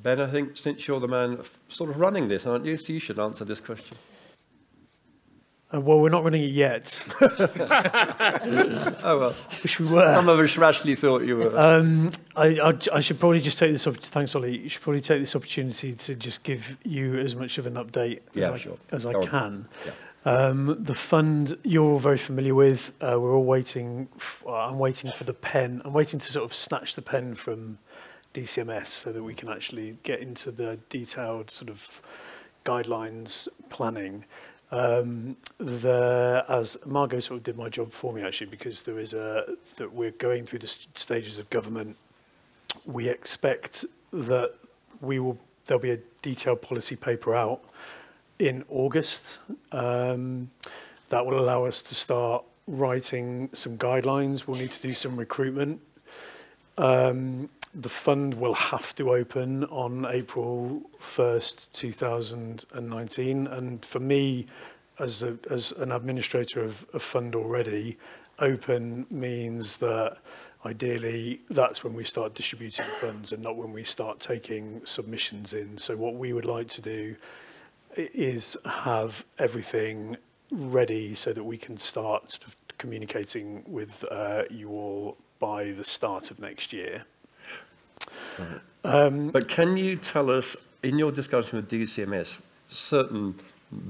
[0.02, 2.76] Ben, I think since you're the man sort of running this, aren't you?
[2.76, 3.96] So you should answer this question.
[5.72, 7.04] Uh, well, we're not running it yet.
[9.00, 9.34] Oh, well.
[9.62, 10.14] Wish we were.
[10.14, 11.58] Some of us rashly thought you were.
[11.58, 14.58] Um, I, I, I should probably just take this opp- thanks, Ollie.
[14.58, 18.20] You should probably take this opportunity to just give you as much of an update
[18.30, 18.76] as Yeah, I, sure.
[18.92, 19.68] as I can.
[19.86, 19.92] Yeah.
[20.24, 22.92] Um, the fund you're all very familiar with.
[23.00, 24.08] Uh, we're all waiting.
[24.48, 25.80] I'm waiting for the pen.
[25.84, 27.78] I'm waiting to sort of snatch the pen from
[28.34, 32.02] DCMS so that we can actually get into the detailed sort of
[32.64, 34.24] guidelines planning.
[34.70, 39.14] Um, the, as Margot sort of did my job for me actually, because there is
[39.14, 39.44] a
[39.76, 41.96] that we're going through the st- stages of government.
[42.84, 44.54] We expect that
[45.00, 47.60] we will there'll be a detailed policy paper out
[48.38, 49.38] in August.
[49.72, 50.50] Um,
[51.08, 54.46] that will allow us to start writing some guidelines.
[54.46, 55.80] We'll need to do some recruitment.
[56.76, 57.48] Um,
[57.78, 63.46] the fund will have to open on April 1st, 2019.
[63.46, 64.46] And for me,
[64.98, 67.96] as, a, as an administrator of a fund already,
[68.40, 70.18] open means that
[70.64, 75.78] ideally that's when we start distributing funds and not when we start taking submissions in.
[75.78, 77.14] So what we would like to do
[77.96, 80.16] is have everything
[80.50, 85.84] ready so that we can start sort of communicating with uh, you all by the
[85.84, 87.04] start of next year.
[88.84, 93.34] Um, But can you tell us, in your discussion with DCMS, certain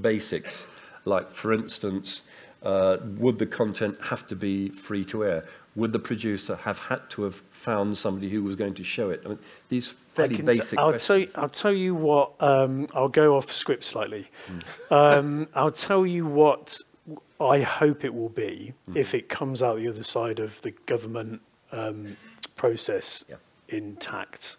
[0.01, 0.65] basics,
[1.05, 2.23] like, for instance,
[2.63, 5.45] uh, would the content have to be free to air?
[5.75, 9.21] Would the producer have had to have found somebody who was going to show it?
[9.25, 11.07] I mean, these fairly can, basic I'll questions.
[11.07, 12.31] tell you, I'll tell you what.
[12.41, 14.29] Um, I'll go off script slightly.
[14.89, 16.75] Um, I'll tell you what
[17.39, 21.41] I hope it will be if it comes out the other side of the government
[21.71, 22.17] um,
[22.55, 23.35] process Yeah.
[23.69, 24.57] Intact.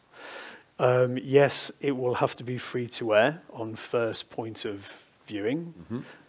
[0.79, 5.75] Um, yes, it will have to be free to air on first point of viewing.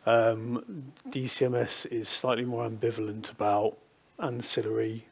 [0.06, 3.78] Um, DCMS is slightly more ambivalent about
[4.20, 5.06] ancillary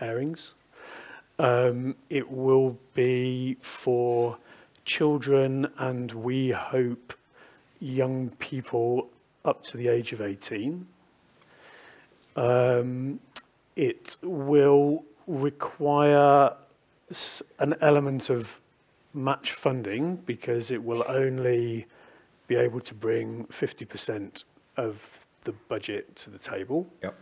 [0.00, 0.54] airings.
[1.38, 4.38] Um, it will be for
[4.84, 7.14] children and we hope
[7.80, 9.10] young people
[9.44, 10.86] up to the age of 18.
[12.36, 13.20] Um,
[13.76, 16.52] it will require
[17.58, 18.60] an element of
[19.12, 21.86] match funding because it will only
[22.46, 24.44] be able to bring 50%
[24.76, 26.86] of the budget to the table.
[27.02, 27.14] Yep.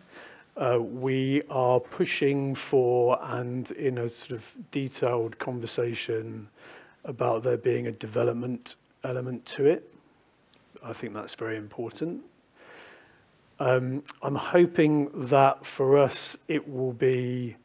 [0.57, 6.49] Uh, we are pushing for, and in a sort of detailed conversation
[7.05, 9.92] about there being a development element to it.
[10.85, 12.23] I think that's very important.
[13.59, 17.57] Um, I'm hoping that for us it will be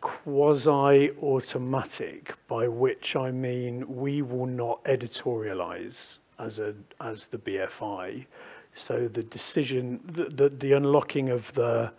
[0.00, 8.26] quasi automatic, by which I mean we will not editorialize as, a, as the BFI.
[8.74, 11.92] So the decision, the, the, the unlocking of the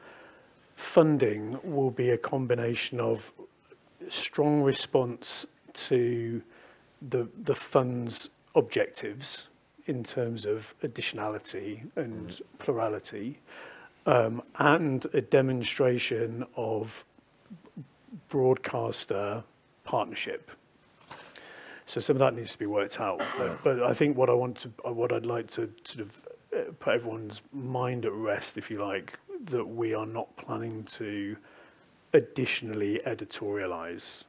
[0.76, 3.32] funding will be a combination of
[4.10, 6.42] strong response to
[7.10, 9.50] the, the fund's objectives,
[9.88, 13.40] in terms of additionality and plurality,
[14.06, 17.04] um, and a demonstration of
[18.32, 19.44] broadcaster
[19.84, 20.50] partnership.
[21.86, 23.22] So some of that needs to be worked out.
[23.38, 26.72] But, but I think what I want to, what I'd like to sort of uh,
[26.80, 31.36] put everyone's mind at rest, if you like, that we are not planning to
[32.13, 34.24] additionally editorialize.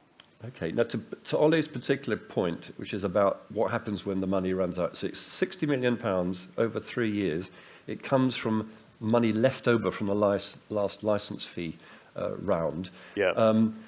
[0.45, 4.53] Okay, now to, to Ollie's particular point, which is about what happens when the money
[4.53, 4.97] runs out.
[4.97, 7.49] So it's 60 million pounds over three years.
[7.87, 11.77] It comes from money left over from the last, last license fee
[12.17, 12.89] uh, round.
[13.15, 13.31] Yeah.
[13.31, 13.79] Um,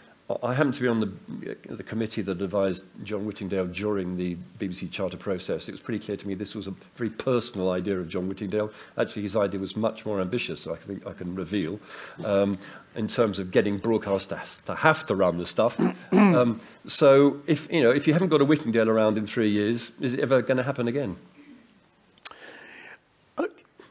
[0.41, 4.89] I happened to be on the, the committee that advised John Whittingdale during the BBC
[4.89, 5.69] Charter process.
[5.69, 8.71] It was pretty clear to me this was a very personal idea of John Whittingdale.
[8.97, 11.79] Actually, his idea was much more ambitious, I think I can reveal,
[12.23, 12.55] um,
[12.95, 15.79] in terms of getting broadcasters to have to run the stuff.
[16.11, 19.91] um, so, if you know, if you haven't got a Whittingdale around in three years,
[20.01, 21.17] is it ever going to happen again?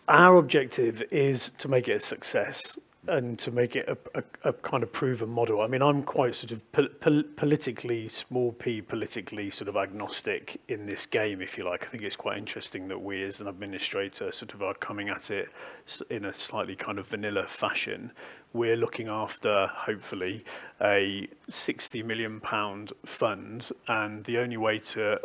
[0.08, 4.52] Our objective is to make it a success and to make it a, a, a
[4.52, 5.60] kind of proven model.
[5.60, 10.60] I mean, I'm quite sort of pol pol politically, small p, politically sort of agnostic
[10.68, 11.84] in this game, if you like.
[11.84, 15.30] I think it's quite interesting that we as an administrator sort of are coming at
[15.30, 15.48] it
[16.10, 18.12] in a slightly kind of vanilla fashion.
[18.52, 20.44] We're looking after, hopefully,
[20.80, 25.20] a 60 million pound fund, and the only way to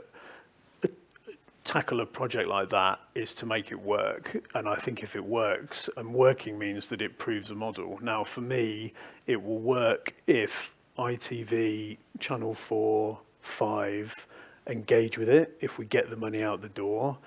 [1.70, 4.44] tackle a project like that is to make it work.
[4.56, 8.00] And I think if it works, and working means that it proves a model.
[8.02, 8.94] Now, for me,
[9.28, 14.28] it will work if ITV, Channel 4, 5
[14.66, 17.20] engage with it, if we get the money out the door,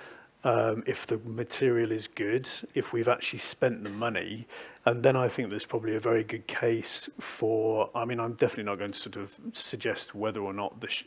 [0.45, 4.47] um, if the material is good, if we've actually spent the money,
[4.85, 7.91] and then I think there's probably a very good case for.
[7.95, 11.05] I mean, I'm definitely not going to sort of suggest whether or not the sh-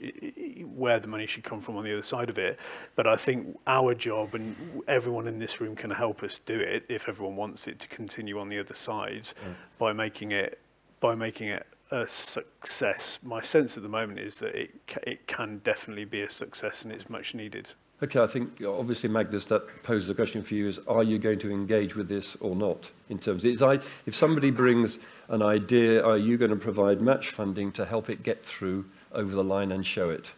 [0.63, 2.59] where the money should come from on the other side of it,
[2.95, 6.85] but I think our job and everyone in this room can help us do it
[6.87, 9.55] if everyone wants it to continue on the other side mm.
[9.77, 10.59] by making it
[11.01, 13.19] by making it a success.
[13.21, 14.71] My sense at the moment is that it
[15.03, 17.73] it can definitely be a success and it's much needed.
[18.03, 21.39] Okay, I think obviously, Magnus, that poses a question for you: is Are you going
[21.39, 22.91] to engage with this or not?
[23.07, 27.29] In terms, of, I, if somebody brings an idea, are you going to provide match
[27.29, 30.33] funding to help it get through over the line and show it?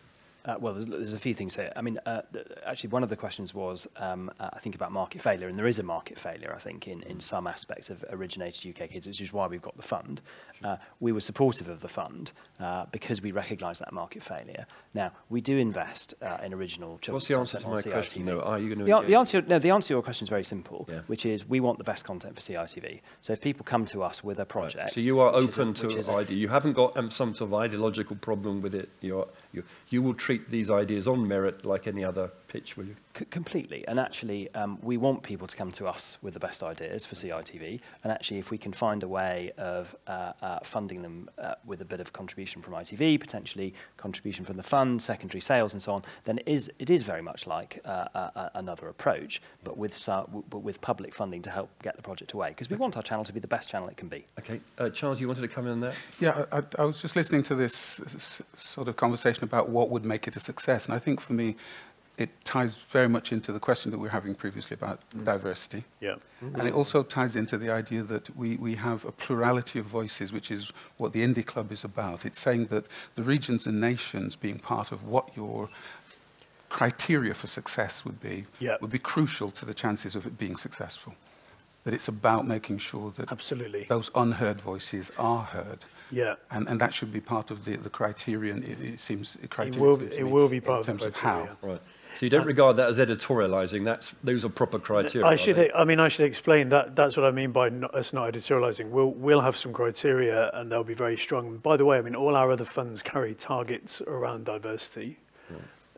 [0.48, 1.74] Uh, well, there's, there's a few things here.
[1.76, 2.22] I mean, uh,
[2.66, 5.68] actually, one of the questions was, um, uh, I think, about market failure, and there
[5.68, 9.20] is a market failure, I think, in, in some aspects of originated UK kids, which
[9.20, 10.22] is why we've got the fund.
[10.64, 14.66] Uh, we were supportive of the fund uh, because we recognise that market failure.
[14.94, 17.92] Now, we do invest uh, in original What's the answer to my CITV.
[17.92, 18.40] question, though?
[18.42, 20.46] Are you going to the, the, answer, no, the answer to your question is very
[20.46, 21.02] simple, yeah.
[21.08, 23.02] which is we want the best content for CITV.
[23.22, 24.84] So if people come to us with a project...
[24.84, 24.94] Right.
[24.94, 26.38] So you are open a, to idea.
[26.38, 28.90] You haven't got um, some sort of ideological problem with it.
[29.02, 32.96] You're, you, you will treat these ideas on merit like any other pitch, will you?
[33.18, 33.88] C completely.
[33.88, 37.16] And actually, um, we want people to come to us with the best ideas for
[37.16, 37.80] CITV.
[38.04, 41.82] And actually, if we can find a way of uh, uh, funding them uh, with
[41.82, 45.94] a bit of contribution from ITV, potentially contribution from the fund, secondary sales, and so
[45.94, 49.78] on, then it is, it is very much like uh, uh, uh another approach, but
[49.78, 49.94] with,
[50.50, 52.50] but with public funding to help get the project away.
[52.50, 54.26] Because we want our channel to be the best channel it can be.
[54.40, 54.60] Okay.
[54.78, 55.94] Uh, Charles, you wanted to come in there?
[56.20, 58.02] Yeah, I, I was just listening to this
[58.56, 60.86] sort of conversation about what would make it a success.
[60.86, 61.56] And I think for me,
[62.17, 65.23] it ties very much into the question that we were having previously about mm.
[65.23, 65.84] diversity.
[66.01, 66.15] Yeah.
[66.43, 66.56] Mm-hmm.
[66.60, 70.34] And it also ties into the idea that we, we have a plurality of voices,
[70.34, 72.25] which is what the Indie Club is about.
[72.25, 75.69] It's saying that the regions and nations being part of what your
[76.69, 78.75] criteria for success would be yeah.
[78.82, 81.15] would be crucial to the chances of it being successful.
[81.84, 83.86] That it's about making sure that Absolutely.
[83.86, 85.86] those unheard voices are heard.
[86.12, 86.36] Yeah.
[86.51, 89.82] And, and that should be part of the, the criterion, it, it seems, criterion it
[89.82, 91.49] will, it will be part in terms of, of how.
[91.62, 91.82] Right.
[92.15, 93.84] So you don't regard that as editorializing.
[93.84, 95.28] That's those are proper criteria.
[95.28, 95.72] I should.
[95.74, 96.96] I mean, I should explain that.
[96.96, 98.89] That's what I mean by not, us not editorializing.
[98.89, 101.58] We'll we'll have some criteria, and they'll be very strong.
[101.58, 105.17] By the way, I mean all our other funds carry targets around diversity.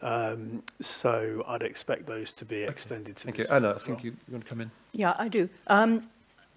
[0.02, 3.46] Um, so I'd expect those to be extended to Thank you.
[3.52, 4.06] Anna, I think well.
[4.06, 4.72] you, you want to come in.
[4.94, 5.50] Yeah, I do.
[5.68, 6.10] Um,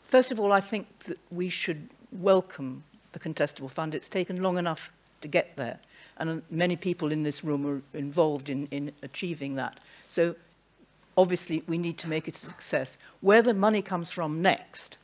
[0.02, 3.94] first of all, I think that we should welcome the contestable fund.
[3.94, 5.80] It's taken long enough to get there
[6.18, 9.80] and many people in this room are involved in, in achieving that.
[10.06, 10.36] So
[11.16, 12.98] obviously we need to make it a success.
[13.20, 14.96] Where the money comes from next,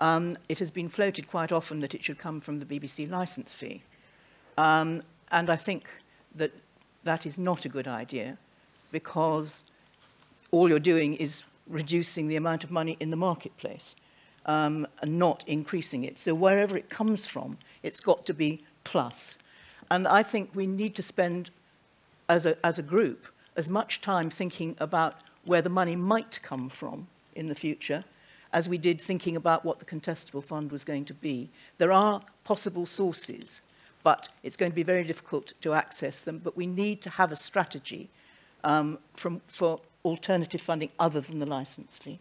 [0.00, 3.54] um, it has been floated quite often that it should come from the BBC license
[3.54, 3.82] fee.
[4.58, 5.88] Um, and I think
[6.34, 6.52] that
[7.04, 8.38] that is not a good idea
[8.90, 9.64] because
[10.50, 13.96] all you're doing is reducing the amount of money in the marketplace
[14.46, 16.18] um, and not increasing it.
[16.18, 19.38] So wherever it comes from, it's got to be plus.
[19.92, 21.50] And I think we need to spend,
[22.26, 23.26] as a, as a group,
[23.56, 28.02] as much time thinking about where the money might come from in the future,
[28.54, 31.50] as we did thinking about what the contestable fund was going to be.
[31.76, 33.60] There are possible sources,
[34.02, 36.40] but it's going to be very difficult to access them.
[36.42, 38.08] But we need to have a strategy
[38.64, 42.18] um, from, for alternative funding other than the licence fee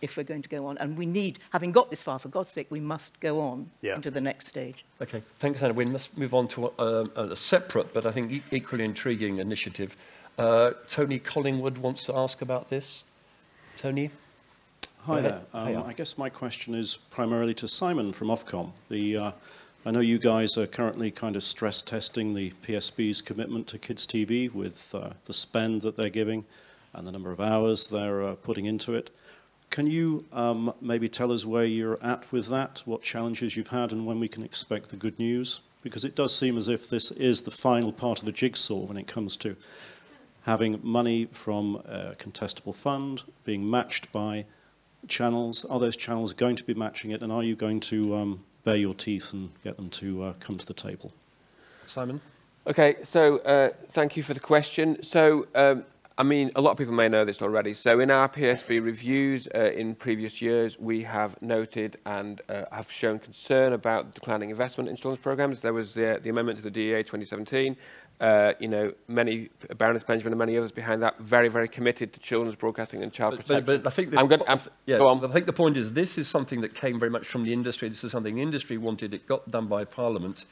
[0.00, 0.78] if we're going to go on.
[0.78, 3.96] And we need, having got this far, for God's sake, we must go on Yeah.
[3.96, 4.84] into the next stage.
[5.02, 5.74] Okay, thanks, Anna.
[5.74, 9.96] We must move on to a, a separate, but I think e- equally intriguing initiative.
[10.38, 13.04] Uh, Tony Collingwood wants to ask about this.
[13.76, 14.10] Tony?
[15.02, 15.40] Hi there.
[15.54, 15.82] Um, Hiya.
[15.84, 18.72] I guess my question is primarily to Simon from Ofcom.
[18.90, 19.30] The, uh,
[19.86, 24.06] I know you guys are currently kind of stress testing the PSB's commitment to kids
[24.06, 26.44] TV with uh, the spend that they're giving
[26.92, 29.10] and the number of hours they're uh, putting into it.
[29.70, 33.92] Can you um, maybe tell us where you're at with that, what challenges you've had,
[33.92, 35.60] and when we can expect the good news?
[35.82, 38.96] Because it does seem as if this is the final part of the jigsaw when
[38.96, 39.56] it comes to
[40.42, 44.46] having money from a contestable fund being matched by
[45.06, 45.64] channels.
[45.66, 48.76] Are those channels going to be matching it, and are you going to um, bare
[48.76, 51.12] your teeth and get them to uh, come to the table?
[51.86, 52.20] Simon?
[52.66, 55.02] Okay, so uh, thank you for the question.
[55.02, 55.84] So, um,
[56.20, 57.74] I mean, a lot of people may know this already.
[57.74, 62.90] So, in our PSB reviews uh, in previous years, we have noted and uh, have
[62.90, 65.60] shown concern about declining investment in children's programs.
[65.60, 67.76] There was the, the amendment to the DEA 2017.
[68.20, 72.18] Uh, you know, many, Baroness Benjamin and many others behind that, very, very committed to
[72.18, 73.64] children's broadcasting and child But, protection.
[73.66, 75.24] but, but I think the, I'm going to, yeah, go on.
[75.24, 77.88] I think the point is this is something that came very much from the industry.
[77.88, 79.14] This is something the industry wanted.
[79.14, 80.46] It got done by Parliament.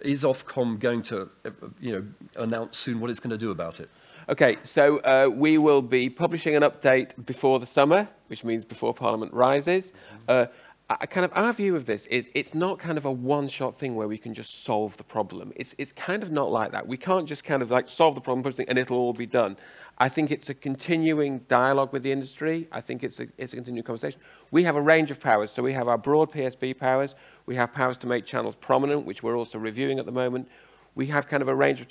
[0.00, 2.04] Is Ofcom going to, uh, you know,
[2.36, 3.88] announce soon what it's going to do about it?
[4.30, 8.94] Okay, so uh, we will be publishing an update before the summer, which means before
[8.94, 9.92] Parliament rises.
[10.28, 10.46] Uh,
[10.88, 13.96] I- kind of our view of this is it's not kind of a one-shot thing
[13.96, 15.52] where we can just solve the problem.
[15.56, 16.86] It's it's kind of not like that.
[16.86, 19.56] We can't just kind of like solve the problem, and it'll all be done.
[19.98, 22.68] I think it's a continuing dialogue with the industry.
[22.70, 24.20] I think it's a, it's a continuing conversation.
[24.52, 25.50] We have a range of powers.
[25.50, 27.16] So we have our broad PSB powers.
[27.46, 30.48] We have powers to make channels prominent, which we're also reviewing at the moment.
[30.94, 31.88] We have kind of a range of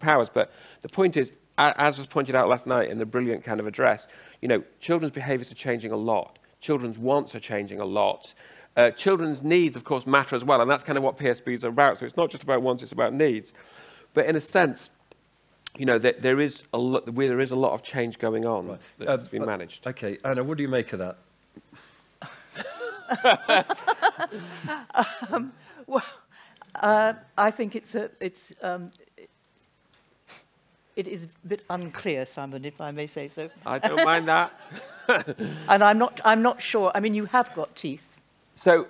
[0.00, 0.28] powers.
[0.28, 0.50] But
[0.82, 4.06] the point is, as was pointed out last night in the brilliant kind of address,
[4.40, 6.38] you know, children's behaviours are changing a lot.
[6.60, 8.34] Children's wants are changing a lot.
[8.76, 10.60] Uh, children's needs, of course, matter as well.
[10.60, 11.98] And that's kind of what PSBs are about.
[11.98, 13.52] So it's not just about wants, it's about needs.
[14.14, 14.90] But in a sense,
[15.76, 18.68] you know, there, there, is a lot, there is a lot of change going on
[18.68, 18.78] right.
[18.98, 19.86] that's Uh, been uh, managed.
[19.86, 21.18] Okay, Anna, what do you make of that?
[25.32, 25.52] um,
[25.86, 26.04] well,
[26.74, 28.90] uh, I think it's a, it's, um,
[30.98, 33.48] it is a bit unclear, Simon, if I may say so.
[33.64, 34.52] I don't mind that.
[35.68, 36.90] and I'm not, I'm not sure.
[36.92, 38.16] I mean, you have got teeth.
[38.56, 38.88] So,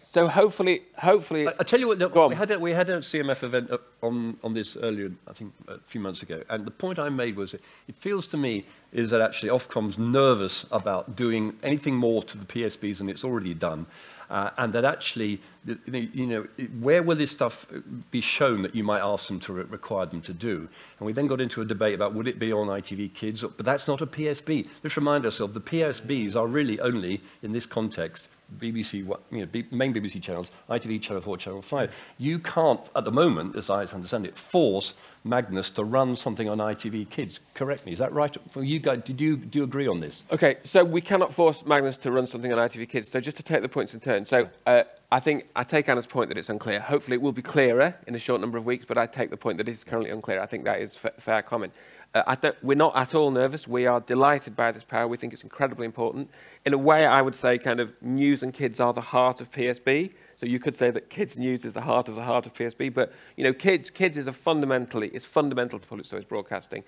[0.00, 1.46] so hopefully, hopefully.
[1.46, 3.78] I, I tell you what, look, we had a, we had a CMF event uh,
[4.02, 7.36] on on this earlier, I think, a few months ago, and the point I made
[7.36, 12.36] was, it feels to me is that actually Ofcom's nervous about doing anything more to
[12.36, 13.86] the PSBs than it's already done.
[14.30, 15.40] uh, and that actually,
[15.86, 16.46] you know,
[16.80, 17.66] where will this stuff
[18.10, 20.68] be shown that you might ask them to re require them to do?
[20.98, 23.64] And we then got into a debate about would it be on ITV Kids, but
[23.64, 24.68] that's not a PSB.
[24.84, 29.92] Let's remind ourselves the PSBs are really only, in this context, BBC, you know, main
[29.92, 31.94] BBC channels, ITV, Channel 4, Channel 5.
[32.18, 34.94] You can't, at the moment, as I understand it, force
[35.24, 37.40] Magnus to run something on ITV Kids.
[37.54, 38.34] Correct me, is that right?
[38.48, 40.24] For you guys, did you, do you agree on this?
[40.30, 43.10] Okay, so we cannot force Magnus to run something on ITV Kids.
[43.10, 44.24] So just to take the points in turn.
[44.24, 46.80] So uh, I think I take Anna's point that it's unclear.
[46.80, 49.36] Hopefully it will be clearer in a short number of weeks, but I take the
[49.36, 50.40] point that it is currently unclear.
[50.40, 51.72] I think that is fair comment.
[52.14, 53.68] Uh, don't, we're not at all nervous.
[53.68, 55.06] We are delighted by this power.
[55.06, 56.30] We think it's incredibly important.
[56.64, 59.50] In a way, I would say kind of news and kids are the heart of
[59.50, 60.12] PSB.
[60.36, 62.94] So you could say that kids news is the heart of the heart of PSB.
[62.94, 66.82] But, you know, kids, kids is a fundamentally, it's fundamental to public service broadcasting.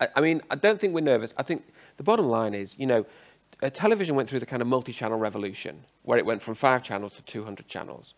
[0.00, 1.34] I, I mean, I don't think we're nervous.
[1.36, 1.64] I think
[1.96, 3.06] the bottom line is, you know,
[3.62, 7.14] uh, television went through the kind of multi-channel revolution where it went from five channels
[7.14, 8.14] to 200 channels.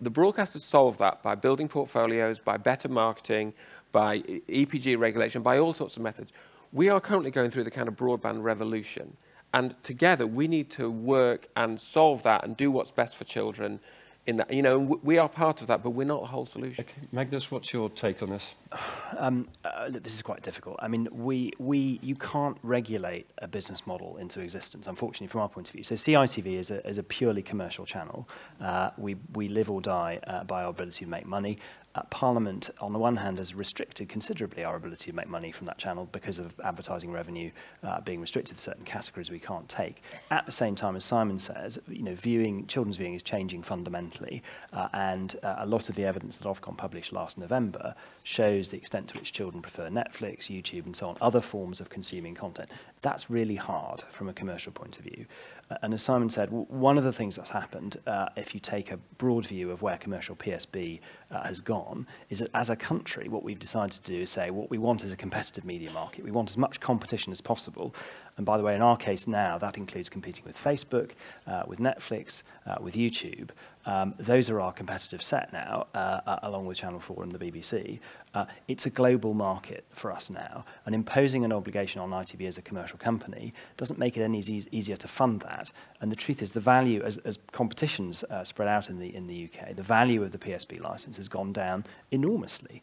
[0.00, 3.54] The broadcasters solved that by building portfolios, by better marketing,
[3.92, 6.32] by EPG regulation, by all sorts of methods.
[6.72, 9.16] We are currently going through the kind of broadband revolution.
[9.54, 13.80] And together we need to work and solve that and do what's best for children
[14.26, 14.52] in that.
[14.52, 16.84] You know, we are part of that, but we're not the whole solution.
[16.84, 17.08] Okay.
[17.10, 18.54] Magnus, what's your take on this?
[19.18, 20.76] Um, uh, look, this is quite difficult.
[20.80, 25.50] I mean, we, we, you can't regulate a business model into existence, unfortunately, from our
[25.50, 25.84] point of view.
[25.84, 28.26] So CITV is a, is a purely commercial channel.
[28.58, 31.58] Uh, we, we live or die uh, by our ability to make money.
[31.94, 35.66] uh, Parliament, on the one hand, has restricted considerably our ability to make money from
[35.66, 37.50] that channel because of advertising revenue
[37.82, 40.02] uh, being restricted to certain categories we can't take.
[40.30, 44.42] At the same time, as Simon says, you know, viewing children's viewing is changing fundamentally,
[44.72, 48.76] uh, and uh, a lot of the evidence that Ofcom published last November shows the
[48.76, 52.70] extent to which children prefer Netflix, YouTube, and so on, other forms of consuming content.
[53.02, 55.26] That's really hard from a commercial point of view.
[55.70, 58.92] Uh, and as Simon said, one of the things that's happened, uh, if you take
[58.92, 61.00] a broad view of where commercial PSB
[61.30, 64.50] uh, has gone, is that as a country, what we've decided to do is say
[64.50, 66.24] what we want is a competitive media market.
[66.24, 67.94] We want as much competition as possible.
[68.36, 71.10] And by the way, in our case now, that includes competing with Facebook,
[71.46, 73.50] uh, with Netflix, uh, with YouTube.
[73.84, 77.38] Um, those are our competitive set now, uh, uh, along with Channel 4 and the
[77.38, 77.98] BBC.
[78.34, 82.56] Uh, it's a global market for us now, and imposing an obligation on ITV as
[82.56, 85.70] a commercial company doesn't make it any easy, easier to fund that.
[86.00, 89.26] And the truth is, the value, as, as competitions uh, spread out in the, in
[89.26, 92.82] the UK, the value of the PSB license has gone down enormously.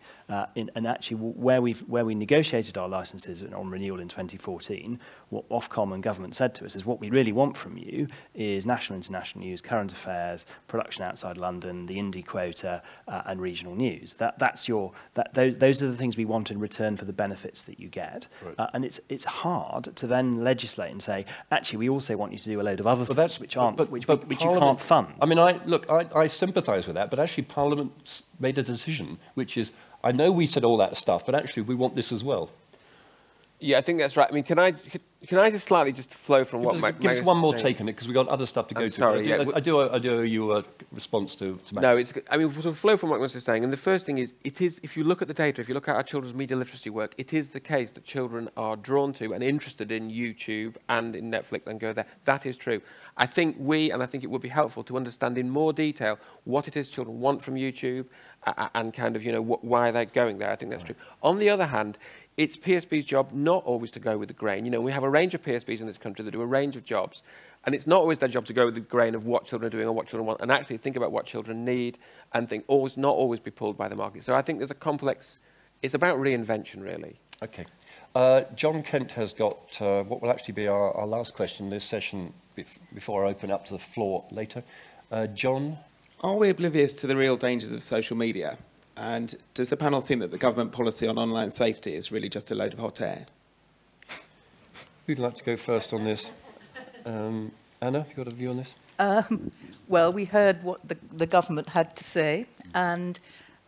[0.54, 5.47] In, and actually, where, we've, where we negotiated our licenses on renewal in 2014, what
[5.49, 8.97] Ofcom and government said to us is what we really want from you is national,
[8.97, 14.15] international news, current affairs, production outside London, the indie quota, uh, and regional news.
[14.15, 17.13] That, that's your, that, those, those are the things we want in return for the
[17.13, 18.27] benefits that you get.
[18.43, 18.55] Right.
[18.57, 22.38] Uh, and it's, it's hard to then legislate and say, actually, we also want you
[22.39, 24.43] to do a load of other but things which, aren't, but, which, but we, which
[24.43, 25.07] you can't fund.
[25.21, 29.19] I mean, I, look, I, I sympathise with that, but actually Parliament made a decision,
[29.36, 29.71] which is,
[30.03, 32.49] I know we said all that stuff, but actually we want this as well.
[33.59, 34.27] Yeah, I think that's right.
[34.30, 34.73] I mean, can I
[35.28, 37.89] can I just slightly just flow from what Mike Give us one more take on
[37.89, 38.93] it because we've got other stuff to go I'm to.
[38.93, 39.36] Sorry, I do, yeah.
[39.36, 40.63] I, I, do, I do owe you a
[40.93, 42.13] response to, to No, it's.
[42.32, 43.65] I mean, sort of flow from what Mike was saying.
[43.65, 44.80] And the first thing is, it is.
[44.82, 47.15] If you look at the data, if you look at our children's media literacy work,
[47.17, 51.30] it is the case that children are drawn to and interested in YouTube and in
[51.30, 52.05] Netflix and go there.
[52.24, 52.82] That is true.
[53.17, 56.17] I think we, and I think it would be helpful to understand in more detail
[56.45, 58.05] what it is children want from YouTube
[58.47, 60.49] uh, and kind of, you know, wh- why they're going there.
[60.49, 60.95] I think that's right.
[60.95, 61.05] true.
[61.22, 61.97] On the other hand,
[62.39, 64.63] it's PSB's job not always to go with the grain.
[64.63, 66.77] You know, we have a range of PSBs in this country that do a range
[66.77, 67.21] of jobs,
[67.65, 69.69] and it's not always their job to go with the grain of what children are
[69.69, 71.97] doing or what children want, and actually think about what children need
[72.33, 74.23] and think always not always be pulled by the market.
[74.23, 75.39] So I think there's a complex.
[75.81, 77.19] It's about reinvention, really.
[77.43, 77.65] Okay.
[78.15, 81.69] Uh, John Kent has got uh, what will actually be our, our last question in
[81.71, 84.63] this session bef- before I open up to the floor later.
[85.11, 85.77] Uh, John?
[86.21, 88.57] Are we oblivious to the real dangers of social media?
[89.00, 92.52] And does the panel think that the government policy on online safety is really just
[92.52, 93.26] a load of hot air?
[95.08, 96.30] Who'd like to go first on this?
[97.06, 98.76] Um, Anna, have you got a view on this?
[99.00, 99.52] Um,
[99.88, 102.45] well, we heard what the, the government had to say,
[102.76, 103.18] and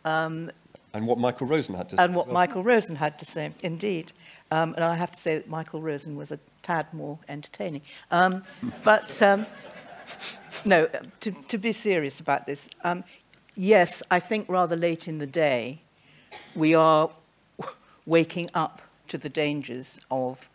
[0.04, 0.50] um,
[0.92, 2.04] and what Michael Rosen had to say.
[2.04, 2.34] And what well.
[2.34, 4.12] Michael Rosen had to say, indeed.
[4.50, 7.80] Um, and I have to say that Michael Rosen was a tad more entertaining.
[8.10, 8.42] Um,
[8.84, 9.46] but um,
[10.66, 10.88] no,
[11.20, 13.04] to, to be serious about this, um,
[13.54, 15.80] yes, I think rather late in the day,
[16.54, 17.10] we are
[18.06, 20.48] waking up to the dangers of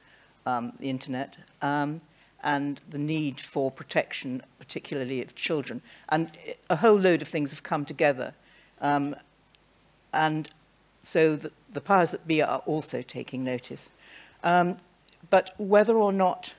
[0.46, 2.02] um, the internet um,
[2.44, 5.82] and the need for protection, particularly of children.
[6.10, 6.32] And
[6.70, 8.34] a whole load of things have come together.
[8.82, 9.16] Um,
[10.14, 10.50] and
[11.04, 13.92] so the, the powers that be are also taking notice.
[14.44, 14.78] Um,
[15.30, 16.54] but whether or not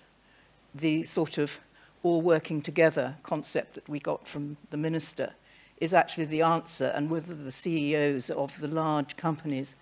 [0.74, 1.60] the sort of
[2.02, 5.32] all working together concept that we got from the minister
[5.80, 9.74] is actually the answer, and whether the CEOs of the large companies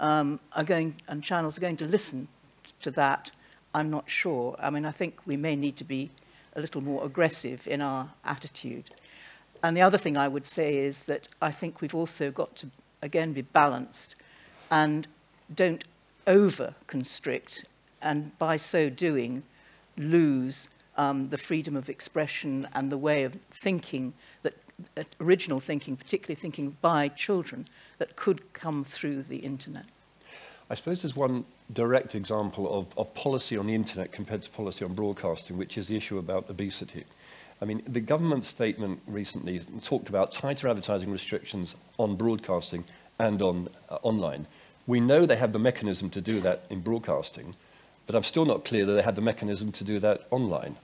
[0.00, 2.28] um, are going and channels are going to listen
[2.80, 3.30] to that,
[3.74, 4.56] I'm not sure.
[4.58, 6.10] I mean, I think we may need to be
[6.54, 8.90] a little more aggressive in our attitude.
[9.62, 12.70] And the other thing I would say is that I think we've also got to,
[13.02, 14.16] again, be balanced
[14.70, 15.06] and
[15.54, 15.84] don't
[16.26, 17.64] over constrict,
[18.02, 19.44] and by so doing,
[19.96, 24.54] lose um, the freedom of expression and the way of thinking that
[25.20, 27.66] original thinking, particularly thinking by children,
[27.98, 29.86] that could come through the internet.
[30.68, 34.94] I suppose there's one direct example of, policy on the internet compared to policy on
[34.94, 37.04] broadcasting, which is the issue about obesity.
[37.62, 42.84] I mean, the government statement recently talked about tighter advertising restrictions on broadcasting
[43.18, 44.46] and on uh, online.
[44.86, 47.54] We know they have the mechanism to do that in broadcasting,
[48.06, 50.76] but I'm still not clear that they have the mechanism to do that online.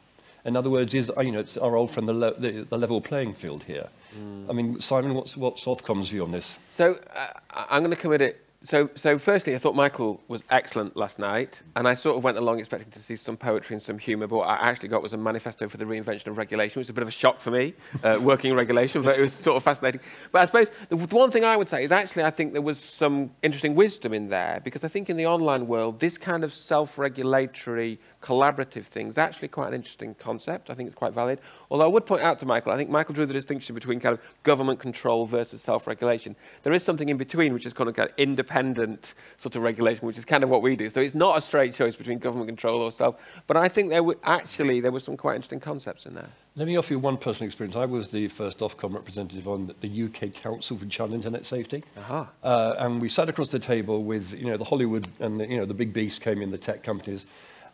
[0.45, 3.01] In other words, is you know, it's our old friend the, le- the, the level
[3.01, 3.89] playing field here.
[4.19, 4.51] Mm.
[4.51, 6.59] I mean, Simon, what's, what's Ofcom's view on this?
[6.73, 8.45] So uh, I'm going to commit it.
[8.65, 12.39] So, so firstly, I thought Michael was excellent last night, and I sort of went
[12.39, 15.13] along expecting to see some poetry and some humour, but what I actually got was
[15.13, 17.51] a manifesto for the reinvention of regulation, which was a bit of a shock for
[17.51, 17.75] me,
[18.05, 20.01] uh, working regulation, but it was sort of fascinating.
[20.31, 22.63] But I suppose the, the one thing I would say is actually I think there
[22.63, 26.45] was some interesting wisdom in there, because I think in the online world, this kind
[26.45, 30.71] of self-regulatory collaborative things, actually quite an interesting concept.
[30.71, 31.41] I think it's quite valid.
[31.71, 34.15] Although I would point out to Michael, I think Michael drew the distinction between kind
[34.15, 36.37] of government control versus self-regulation.
[36.63, 40.07] There is something in between, which is kind of, kind of independent sort of regulation,
[40.07, 40.89] which is kind of what we do.
[40.89, 43.17] So it's not a straight choice between government control or self.
[43.47, 46.29] But I think there were actually there were some quite interesting concepts in there.
[46.55, 47.77] Let me offer you one personal experience.
[47.77, 51.83] I was the first Ofcom representative on the UK Council for Child Internet Safety.
[51.97, 52.29] Aha.
[52.43, 55.57] Uh, and we sat across the table with, you know, the Hollywood and, the, you
[55.57, 57.25] know, the big beasts came in, the tech companies.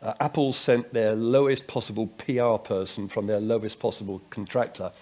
[0.00, 4.92] Uh, Apple sent their lowest possible PR person from their lowest possible contractor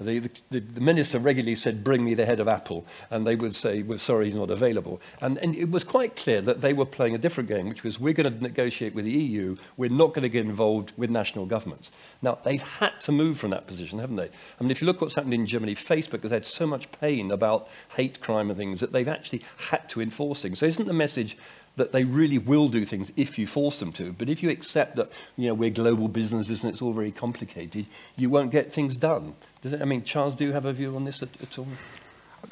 [0.00, 0.18] The,
[0.50, 2.86] the, the minister regularly said, Bring me the head of Apple.
[3.10, 5.00] And they would say, We're sorry, he's not available.
[5.20, 7.98] And, and it was quite clear that they were playing a different game, which was,
[8.00, 9.56] We're going to negotiate with the EU.
[9.76, 11.90] We're not going to get involved with national governments.
[12.22, 14.30] Now, they've had to move from that position, haven't they?
[14.58, 17.30] I mean, if you look what's happened in Germany, Facebook has had so much pain
[17.30, 20.58] about hate crime and things that they've actually had to enforce things.
[20.58, 21.36] So, isn't the message
[21.76, 24.12] that they really will do things if you force them to.
[24.12, 27.86] But if you accept that, you know, we're global businesses and it's all very complicated,
[28.16, 29.34] you won't get things done.
[29.64, 31.66] Does it, I mean, Charles, do you have a view on this at, at all?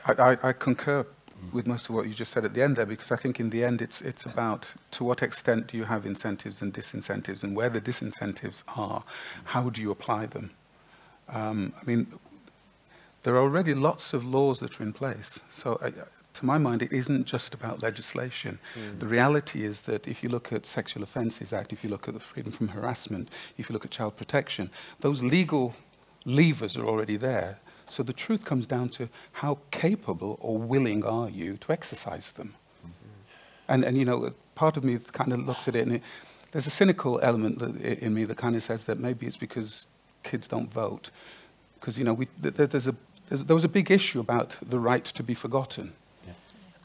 [0.06, 1.06] I, I, I concur
[1.52, 3.50] with most of what you just said at the end there, because I think in
[3.50, 7.54] the end it's, it's about to what extent do you have incentives and disincentives, and
[7.54, 9.04] where the disincentives are,
[9.44, 10.52] how do you apply them?
[11.28, 12.06] Um, I mean,
[13.24, 15.44] there are already lots of laws that are in place.
[15.50, 15.90] So I,
[16.32, 18.58] to my mind, it isn't just about legislation.
[18.74, 19.00] Mm.
[19.00, 22.14] The reality is that if you look at Sexual Offences Act, if you look at
[22.14, 25.74] the Freedom from Harassment, if you look at child protection, those legal
[26.24, 27.58] levers are already there.
[27.88, 32.54] So the truth comes down to how capable or willing are you to exercise them.
[32.80, 33.72] Mm-hmm.
[33.72, 36.02] And, and, you know, part of me kind of looks at it and it,
[36.52, 39.86] there's a cynical element that, in me that kind of says that maybe it's because
[40.22, 41.10] kids don't vote.
[41.80, 42.94] Because, you know, we, there's a,
[43.28, 45.92] there's, there was a big issue about the right to be forgotten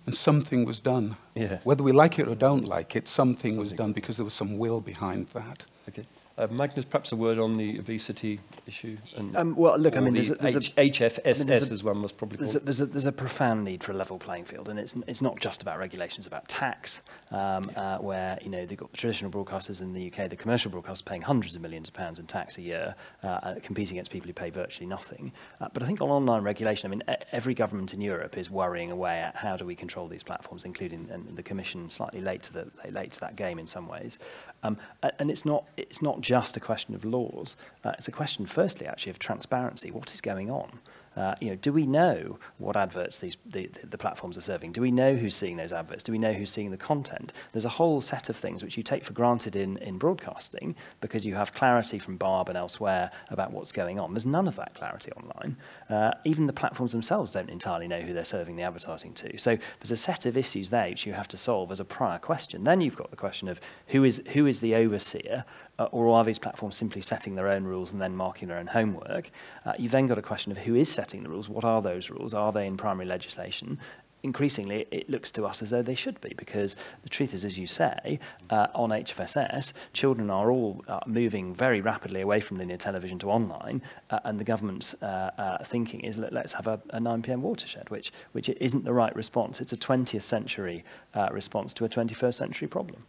[0.08, 1.18] and something was done.
[1.36, 1.60] Yeah.
[1.64, 4.58] Whether we like it or don't like it, something was done because there was some
[4.58, 5.66] will behind that.
[5.90, 6.08] Okay.
[6.38, 8.96] Uh, Magnus, perhaps a word on the obesity issue.
[9.16, 11.74] And um, well, look, I mean, there's a, there's H- HFSS, I mean, there's a,
[11.74, 14.20] as one must probably there's a, there's, a, there's a profound need for a level
[14.20, 18.38] playing field, and it's it's not just about regulations, it's about tax, um, uh, where
[18.44, 21.56] you know they've got the traditional broadcasters in the UK, the commercial broadcasters paying hundreds
[21.56, 24.52] of millions of pounds in tax a year, uh, uh, competing against people who pay
[24.52, 25.34] virtually nothing.
[25.60, 28.92] Uh, but I think on online regulation, I mean, every government in Europe is worrying
[28.92, 32.54] away at how do we control these platforms, including and the Commission slightly late to
[32.54, 34.20] the late to that game in some ways.
[34.64, 34.78] Um,
[35.20, 37.56] and it's not, it's not just a question of laws.
[37.86, 39.90] Uh, it's a question, firstly, actually, of transparency.
[39.92, 40.82] What is going on?
[41.16, 44.72] Uh, you know, do we know what adverts these the, the platforms are serving?
[44.72, 46.04] Do we know who's seeing those adverts?
[46.04, 47.34] Do we know who's seeing the content?
[47.54, 51.26] There's a whole set of things which you take for granted in, in broadcasting because
[51.26, 54.14] you have clarity from Barb and elsewhere about what's going on.
[54.14, 55.58] There's none of that clarity online.
[55.90, 59.40] Uh, even the platforms themselves don't entirely know who they're serving the advertising to.
[59.40, 62.20] So there's a set of issues there which you have to solve as a prior
[62.20, 62.64] question.
[62.64, 65.46] Then you've got the question of who is who is the overseer
[65.80, 68.68] uh, or are these platforms simply setting their own rules and then marking their own
[68.68, 69.30] homework?
[69.66, 72.10] Uh, you've then got a question of who is setting the rules, what are those
[72.10, 73.78] rules, are they in primary legislation?
[74.24, 77.60] Increasingly, it looks to us as though they should be, because the truth is, as
[77.60, 78.20] you say,
[78.50, 83.30] uh, on HFSS, children are all uh, moving very rapidly away from linear television to
[83.30, 87.22] online, uh, and the government's uh, uh, thinking is let, let's have a, a 9
[87.22, 87.44] p.m.
[87.44, 89.62] watershed, which, which isn't the right response.
[89.62, 93.02] It's a 20th century uh, response to a 21st century problem.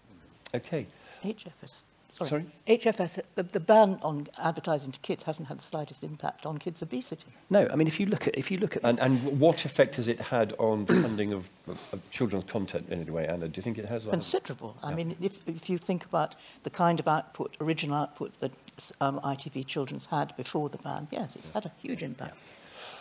[0.55, 0.87] Okay.
[1.25, 1.83] HFS
[2.19, 2.29] sorry,
[2.67, 2.79] sorry?
[2.79, 6.59] HFS, uh, the, the ban on advertising to kids hasn't had the slightest impact on
[6.59, 7.27] kids' obesity.
[7.51, 9.97] No, I mean, if you look at, if you look at, and, and what effect
[9.97, 13.49] has it had on the funding of, of, of children's content in any way, Anna?
[13.49, 14.07] Do you think it has?
[14.07, 14.77] Considerable.
[14.83, 14.89] Yeah.
[14.89, 18.53] I mean, if, if you think about the kind of output, original output that
[19.01, 21.55] um, ITV Children's had before the ban, yes, it's yeah.
[21.55, 22.35] had a huge impact.
[22.35, 22.58] Yeah.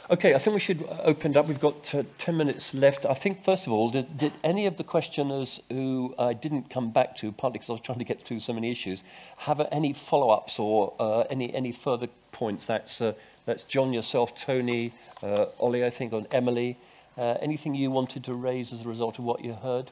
[0.09, 1.49] Okay, I think we should open up.
[1.49, 3.05] We've got uh, 10 minutes left.
[3.05, 6.91] I think, first of all, did, did any of the questioners who I didn't come
[6.91, 9.03] back to, partly because I was trying to get through so many issues,
[9.39, 12.65] have any follow-ups or uh, any, any further points?
[12.65, 16.77] That's, uh, that's John, yourself, Tony, uh, Ollie, I think, and Emily.
[17.17, 19.91] Uh, anything you wanted to raise as a result of what you heard?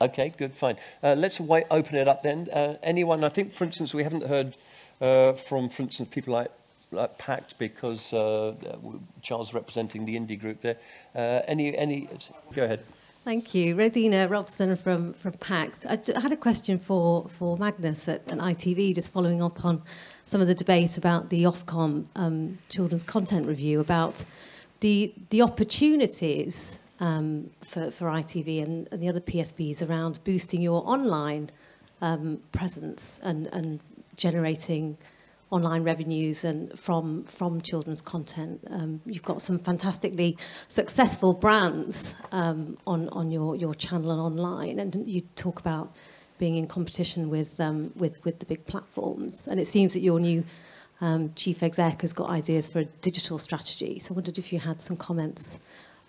[0.00, 0.76] Okay, good, fine.
[1.02, 2.48] Uh, let's wait, open it up then.
[2.52, 4.56] Uh, anyone, I think, for instance, we haven't heard
[5.00, 6.52] uh, from, for instance, people like
[6.92, 8.54] like Pact because uh,
[9.22, 10.76] Charles representing the indie group there.
[11.14, 12.08] Uh, any, any,
[12.54, 12.84] go ahead.
[13.24, 13.76] Thank you.
[13.76, 15.86] Rosina Robson from, from Pact.
[15.88, 19.82] I, I had a question for, for Magnus at, at ITV, just following up on
[20.24, 24.24] some of the debate about the Ofcom um, children's content review, about
[24.80, 30.82] the, the opportunities um, for, for ITV and, and the other PSBs around boosting your
[30.84, 31.50] online
[32.00, 33.78] um, presence and, and
[34.16, 34.98] generating
[35.52, 38.58] online revenues and from from children's content.
[38.70, 40.36] Um, you've got some fantastically
[40.66, 45.94] successful brands um, on on your your channel and online, and you talk about
[46.38, 49.46] being in competition with um, with with the big platforms.
[49.46, 50.42] And it seems that your new
[51.02, 53.98] um, chief exec has got ideas for a digital strategy.
[53.98, 55.58] So I wondered if you had some comments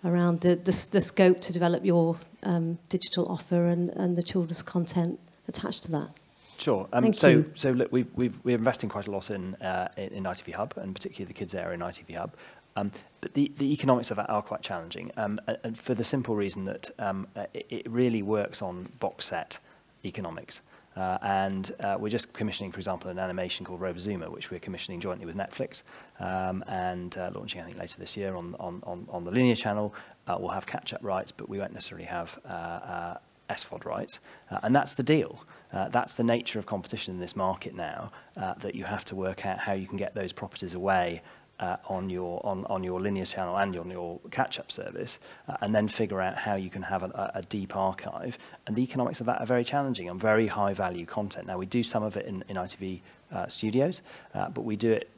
[0.04, 4.62] around the the, the scope to develop your um, digital offer and, and the children's
[4.62, 6.23] content attached to that.
[6.64, 6.88] Sure.
[6.94, 7.50] Um, Thank so, you.
[7.52, 10.94] so look, we've, we've, we're investing quite a lot in, uh, in, ITV Hub, and
[10.94, 12.34] particularly the kids area in ITV Hub.
[12.74, 12.90] Um,
[13.20, 16.34] but the, the economics of that are quite challenging, um, and and for the simple
[16.34, 19.58] reason that um, uh, it, it really works on box set
[20.06, 20.62] economics.
[20.96, 25.00] Uh, and uh, we're just commissioning, for example, an animation called Robozuna, which we're commissioning
[25.02, 25.82] jointly with Netflix
[26.18, 29.56] um, and uh, launching, I think, later this year on, on, on, on the linear
[29.56, 29.94] channel.
[30.26, 33.16] Uh, we'll have catch-up rights, but we won't necessarily have uh, uh,
[33.50, 34.20] SVOD rights.
[34.50, 35.44] Uh, and that's the deal.
[35.74, 39.16] Uh, that's the nature of competition in this market now, uh, that you have to
[39.16, 41.20] work out how you can get those properties away
[41.60, 45.18] uh, on your on, on your linear channel and on your catch-up service,
[45.48, 48.38] uh, and then figure out how you can have a, a deep archive.
[48.66, 51.46] And the economics of that are very challenging on very high-value content.
[51.46, 53.00] Now we do some of it in, in ITV
[53.32, 54.02] uh, studios,
[54.34, 55.10] uh, but we do it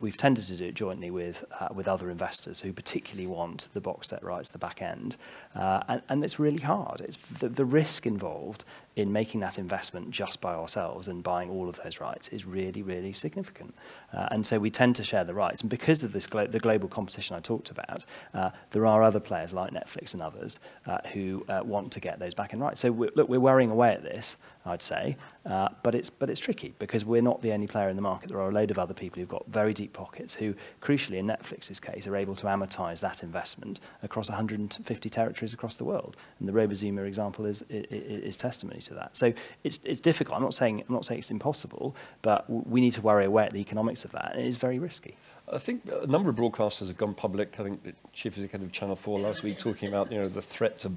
[0.00, 3.80] we've tended to do it jointly with uh, with other investors who particularly want the
[3.80, 5.16] box set rights, the back end,
[5.54, 7.00] uh, and, and it's really hard.
[7.00, 8.64] It's the, the risk involved
[8.96, 12.82] in making that investment just by ourselves and buying all of those rights is really
[12.82, 13.74] really significant,
[14.12, 15.62] uh, and so we tend to share the rights.
[15.62, 18.04] And because of this glo- the global competition I talked about,
[18.34, 22.18] uh, there are other players like Netflix and others uh, who uh, want to get
[22.18, 22.80] those back end rights.
[22.80, 25.16] So we're, look, we're worrying away at this, I'd say,
[25.46, 28.28] uh, but it's but it's tricky because we're not the only player in the market.
[28.28, 31.26] There are a load of other people who've got very deep pockets who, crucially in
[31.26, 36.16] Netflix's case, are able to amortize that investment across 150 territories across the world.
[36.38, 39.16] And the Robozuna example is, is, is testimony to that.
[39.16, 40.36] So it's, it's difficult.
[40.36, 43.52] I'm not saying I'm not saying it's impossible, but we need to worry away at
[43.52, 44.34] the economics of that.
[44.36, 45.16] It is very risky.
[45.52, 47.56] I think a number of broadcasters have gone public.
[47.60, 50.42] I think the chief executive of Channel 4 last week talking about you know the
[50.42, 50.92] threat to,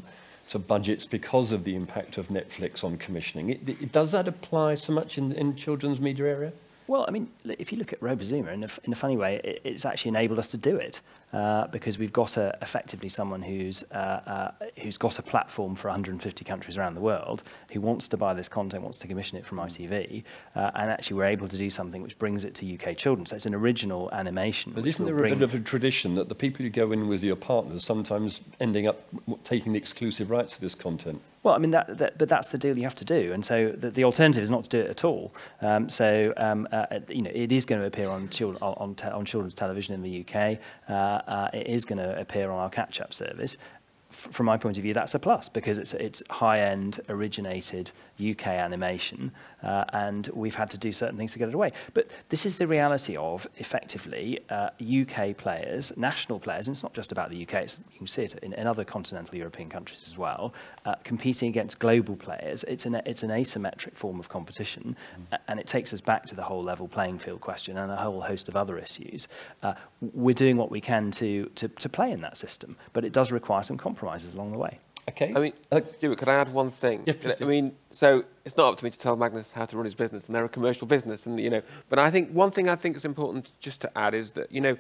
[0.50, 3.50] to budgets because of the impact of Netflix on commissioning.
[3.50, 6.54] It, it, does that apply so much in, in children's media area?
[6.88, 9.62] Well, I mean, if you look at Robozuna, in a, in a funny way, it,
[9.64, 11.02] it's actually enabled us to do it
[11.34, 15.90] uh, because we've got a, effectively someone who's, uh, uh, who's got a platform for
[15.90, 19.46] 150 countries around the world who wants to buy this content, wants to commission it
[19.46, 20.24] from ITV,
[20.56, 23.26] uh, and actually we're able to do something which brings it to UK children.
[23.26, 24.72] So it's an original animation.
[24.74, 27.24] But isn't there a bit of a tradition that the people you go in with
[27.24, 29.02] your partners sometimes ending up
[29.44, 31.22] taking the exclusive rights to this content?
[31.44, 33.70] Well, I mean, that, that, but that's the deal you have to do, and so
[33.70, 35.34] the, the alternative is not to do it at all.
[35.62, 38.96] Um, so, um, uh, you know, it is going to appear on, children, on, on,
[38.96, 40.58] te- on children's television in the UK.
[41.28, 43.58] Uh, it is going to appear on our catch-up service.
[44.10, 48.48] F- from my point of view, that's a plus because it's it's high-end, originated UK
[48.48, 49.32] animation,
[49.64, 51.72] uh, and we've had to do certain things to get it away.
[51.94, 56.94] But this is the reality of, effectively, uh, UK players, national players, and it's not
[56.94, 60.08] just about the UK, it's, you can see it in, in other continental European countries
[60.08, 60.54] as well,
[60.86, 62.64] uh, competing against global players.
[62.64, 64.96] It's an, it's an asymmetric form of competition,
[65.32, 65.38] mm.
[65.48, 68.22] and it takes us back to the whole level playing field question and a whole
[68.22, 69.28] host of other issues.
[69.64, 73.14] Uh, we're doing what we can to, to, to play in that system, but it
[73.14, 74.80] does require some compromises along the way.
[75.10, 75.34] Okay.
[75.36, 75.54] I mean,
[75.94, 77.04] Stewart, could I add one thing?
[77.06, 79.86] Yeah, I mean, so it's not up to me to tell Magnus how to run
[79.86, 81.62] his business, and they're a commercial business, and you know.
[81.90, 84.60] But I think one thing I think is important just to add is that you
[84.60, 84.78] know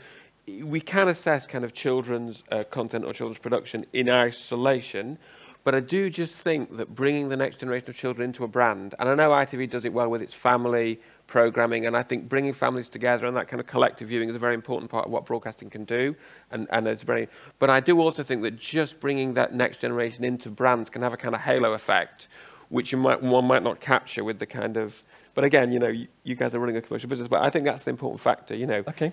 [0.63, 5.17] we can assess kind of children's uh, content or children's production in isolation.
[5.63, 8.95] But I do just think that bringing the next generation of children into a brand,
[8.99, 12.53] and I know ITV does it well with its family programming, and I think bringing
[12.53, 15.25] families together and that kind of collective viewing is a very important part of what
[15.25, 16.15] broadcasting can do.
[16.51, 17.27] And, and it's very,
[17.59, 21.13] but I do also think that just bringing that next generation into brands can have
[21.13, 22.27] a kind of halo effect,
[22.69, 25.03] which you might, one might not capture with the kind of.
[25.35, 27.65] But again, you know, you, you guys are running a commercial business, but I think
[27.65, 28.55] that's an important factor.
[28.55, 28.83] You know.
[28.87, 29.11] Okay.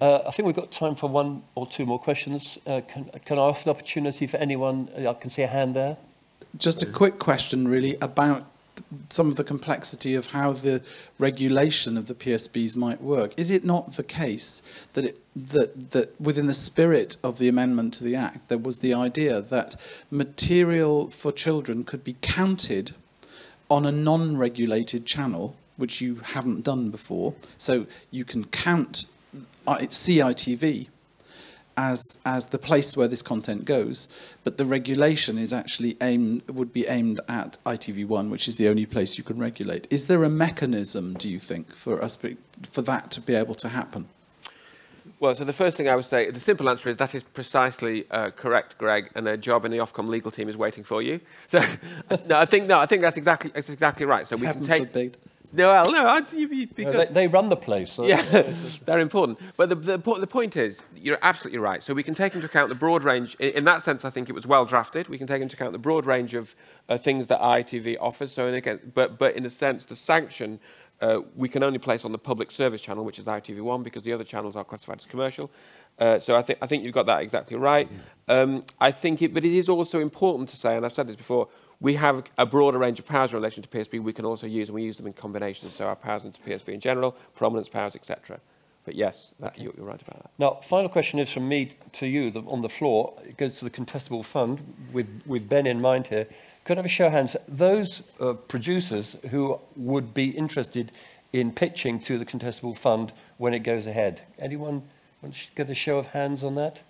[0.00, 2.58] Uh, I think we've got time for one or two more questions.
[2.66, 4.90] Uh, can, can I offer the opportunity for anyone?
[4.94, 5.96] I can see a hand there.
[6.56, 8.44] Just a quick question, really, about
[9.10, 10.82] some of the complexity of how the
[11.18, 13.32] regulation of the PSBs might work.
[13.36, 14.62] Is it not the case
[14.94, 18.80] that it, that that within the spirit of the amendment to the Act, there was
[18.80, 19.76] the idea that
[20.10, 22.92] material for children could be counted
[23.70, 27.34] on a non-regulated channel, which you haven't done before.
[27.58, 29.06] So you can count
[29.66, 30.88] uh, CITV
[31.76, 34.08] as as the place where this content goes,
[34.44, 38.86] but the regulation is actually aimed would be aimed at ITV1, which is the only
[38.86, 39.86] place you can regulate.
[39.90, 42.16] Is there a mechanism, do you think, for us
[42.70, 44.08] for that to be able to happen?
[45.18, 48.04] Well, so the first thing I would say, the simple answer is that is precisely
[48.10, 51.20] uh, correct, Greg, and a job in the Ofcom legal team is waiting for you.
[51.48, 51.62] So,
[52.26, 54.26] no, I think no, I think that's exactly that's exactly right.
[54.26, 54.86] So we Haven't can take.
[54.88, 55.16] forbid.
[55.52, 57.92] No, well, no, I, you, you, No, they, they run the place.
[57.92, 58.22] So yeah,
[58.84, 59.38] they're important.
[59.56, 61.84] But the, the, the point is, you're absolutely right.
[61.84, 63.36] So we can take into account the broad range.
[63.38, 65.08] In, in that sense, I think it was well drafted.
[65.08, 66.54] We can take into account the broad range of
[66.88, 68.32] uh, things that ITV offers.
[68.32, 70.58] So, in again, but but in a sense, the sanction
[71.00, 74.12] uh, we can only place on the public service channel, which is ITV1, because the
[74.12, 75.50] other channels are classified as commercial.
[75.98, 77.88] Uh, so I think I think you've got that exactly right.
[78.28, 81.16] Um, I think it, but it is also important to say, and I've said this
[81.16, 81.48] before.
[81.78, 84.68] We have a broader range of powers in relation to PSB we can also use,
[84.68, 85.70] and we use them in combination.
[85.70, 88.40] So our powers into PSB in general, prominence powers, etc.
[88.86, 90.30] But yes, that, you're, you're right about that.
[90.38, 93.14] Now, final question is from me to you the, on the floor.
[93.26, 96.28] It goes to the contestable fund with, with Ben in mind here.
[96.66, 97.36] Could I have a show of hands?
[97.46, 100.90] Those uh, producers who would be interested
[101.32, 104.22] in pitching to the contestable fund when it goes ahead.
[104.36, 104.82] Anyone
[105.22, 106.82] want to get a show of hands on that?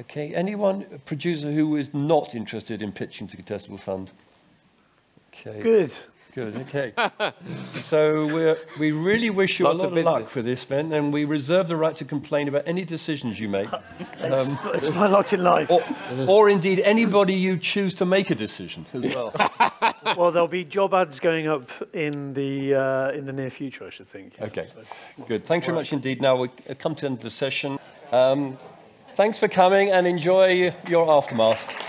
[0.00, 0.34] Okay.
[0.34, 4.10] Anyone producer who is not interested in pitching to the contestable fund?
[5.32, 5.60] Okay.
[5.60, 5.96] Good.
[6.34, 6.92] Good, okay.
[7.72, 10.92] so we're, we really wish you Lots a of lot of, luck for this, Ben,
[10.92, 13.68] and we reserve the right to complain about any decisions you make.
[14.20, 15.70] It's, it's my lot in life.
[15.70, 15.82] Or,
[16.26, 19.32] or indeed anybody you choose to make a decision as well.
[20.16, 23.90] well, there'll be job ads going up in the uh, in the near future, I
[23.90, 24.36] should think.
[24.36, 24.46] yeah.
[24.46, 25.46] Okay, So- good.
[25.46, 26.20] Thanks very much indeed.
[26.20, 26.48] Now we
[26.78, 27.78] come to the end of the session.
[28.12, 28.58] Um,
[29.14, 31.87] thanks for coming and enjoy your aftermath.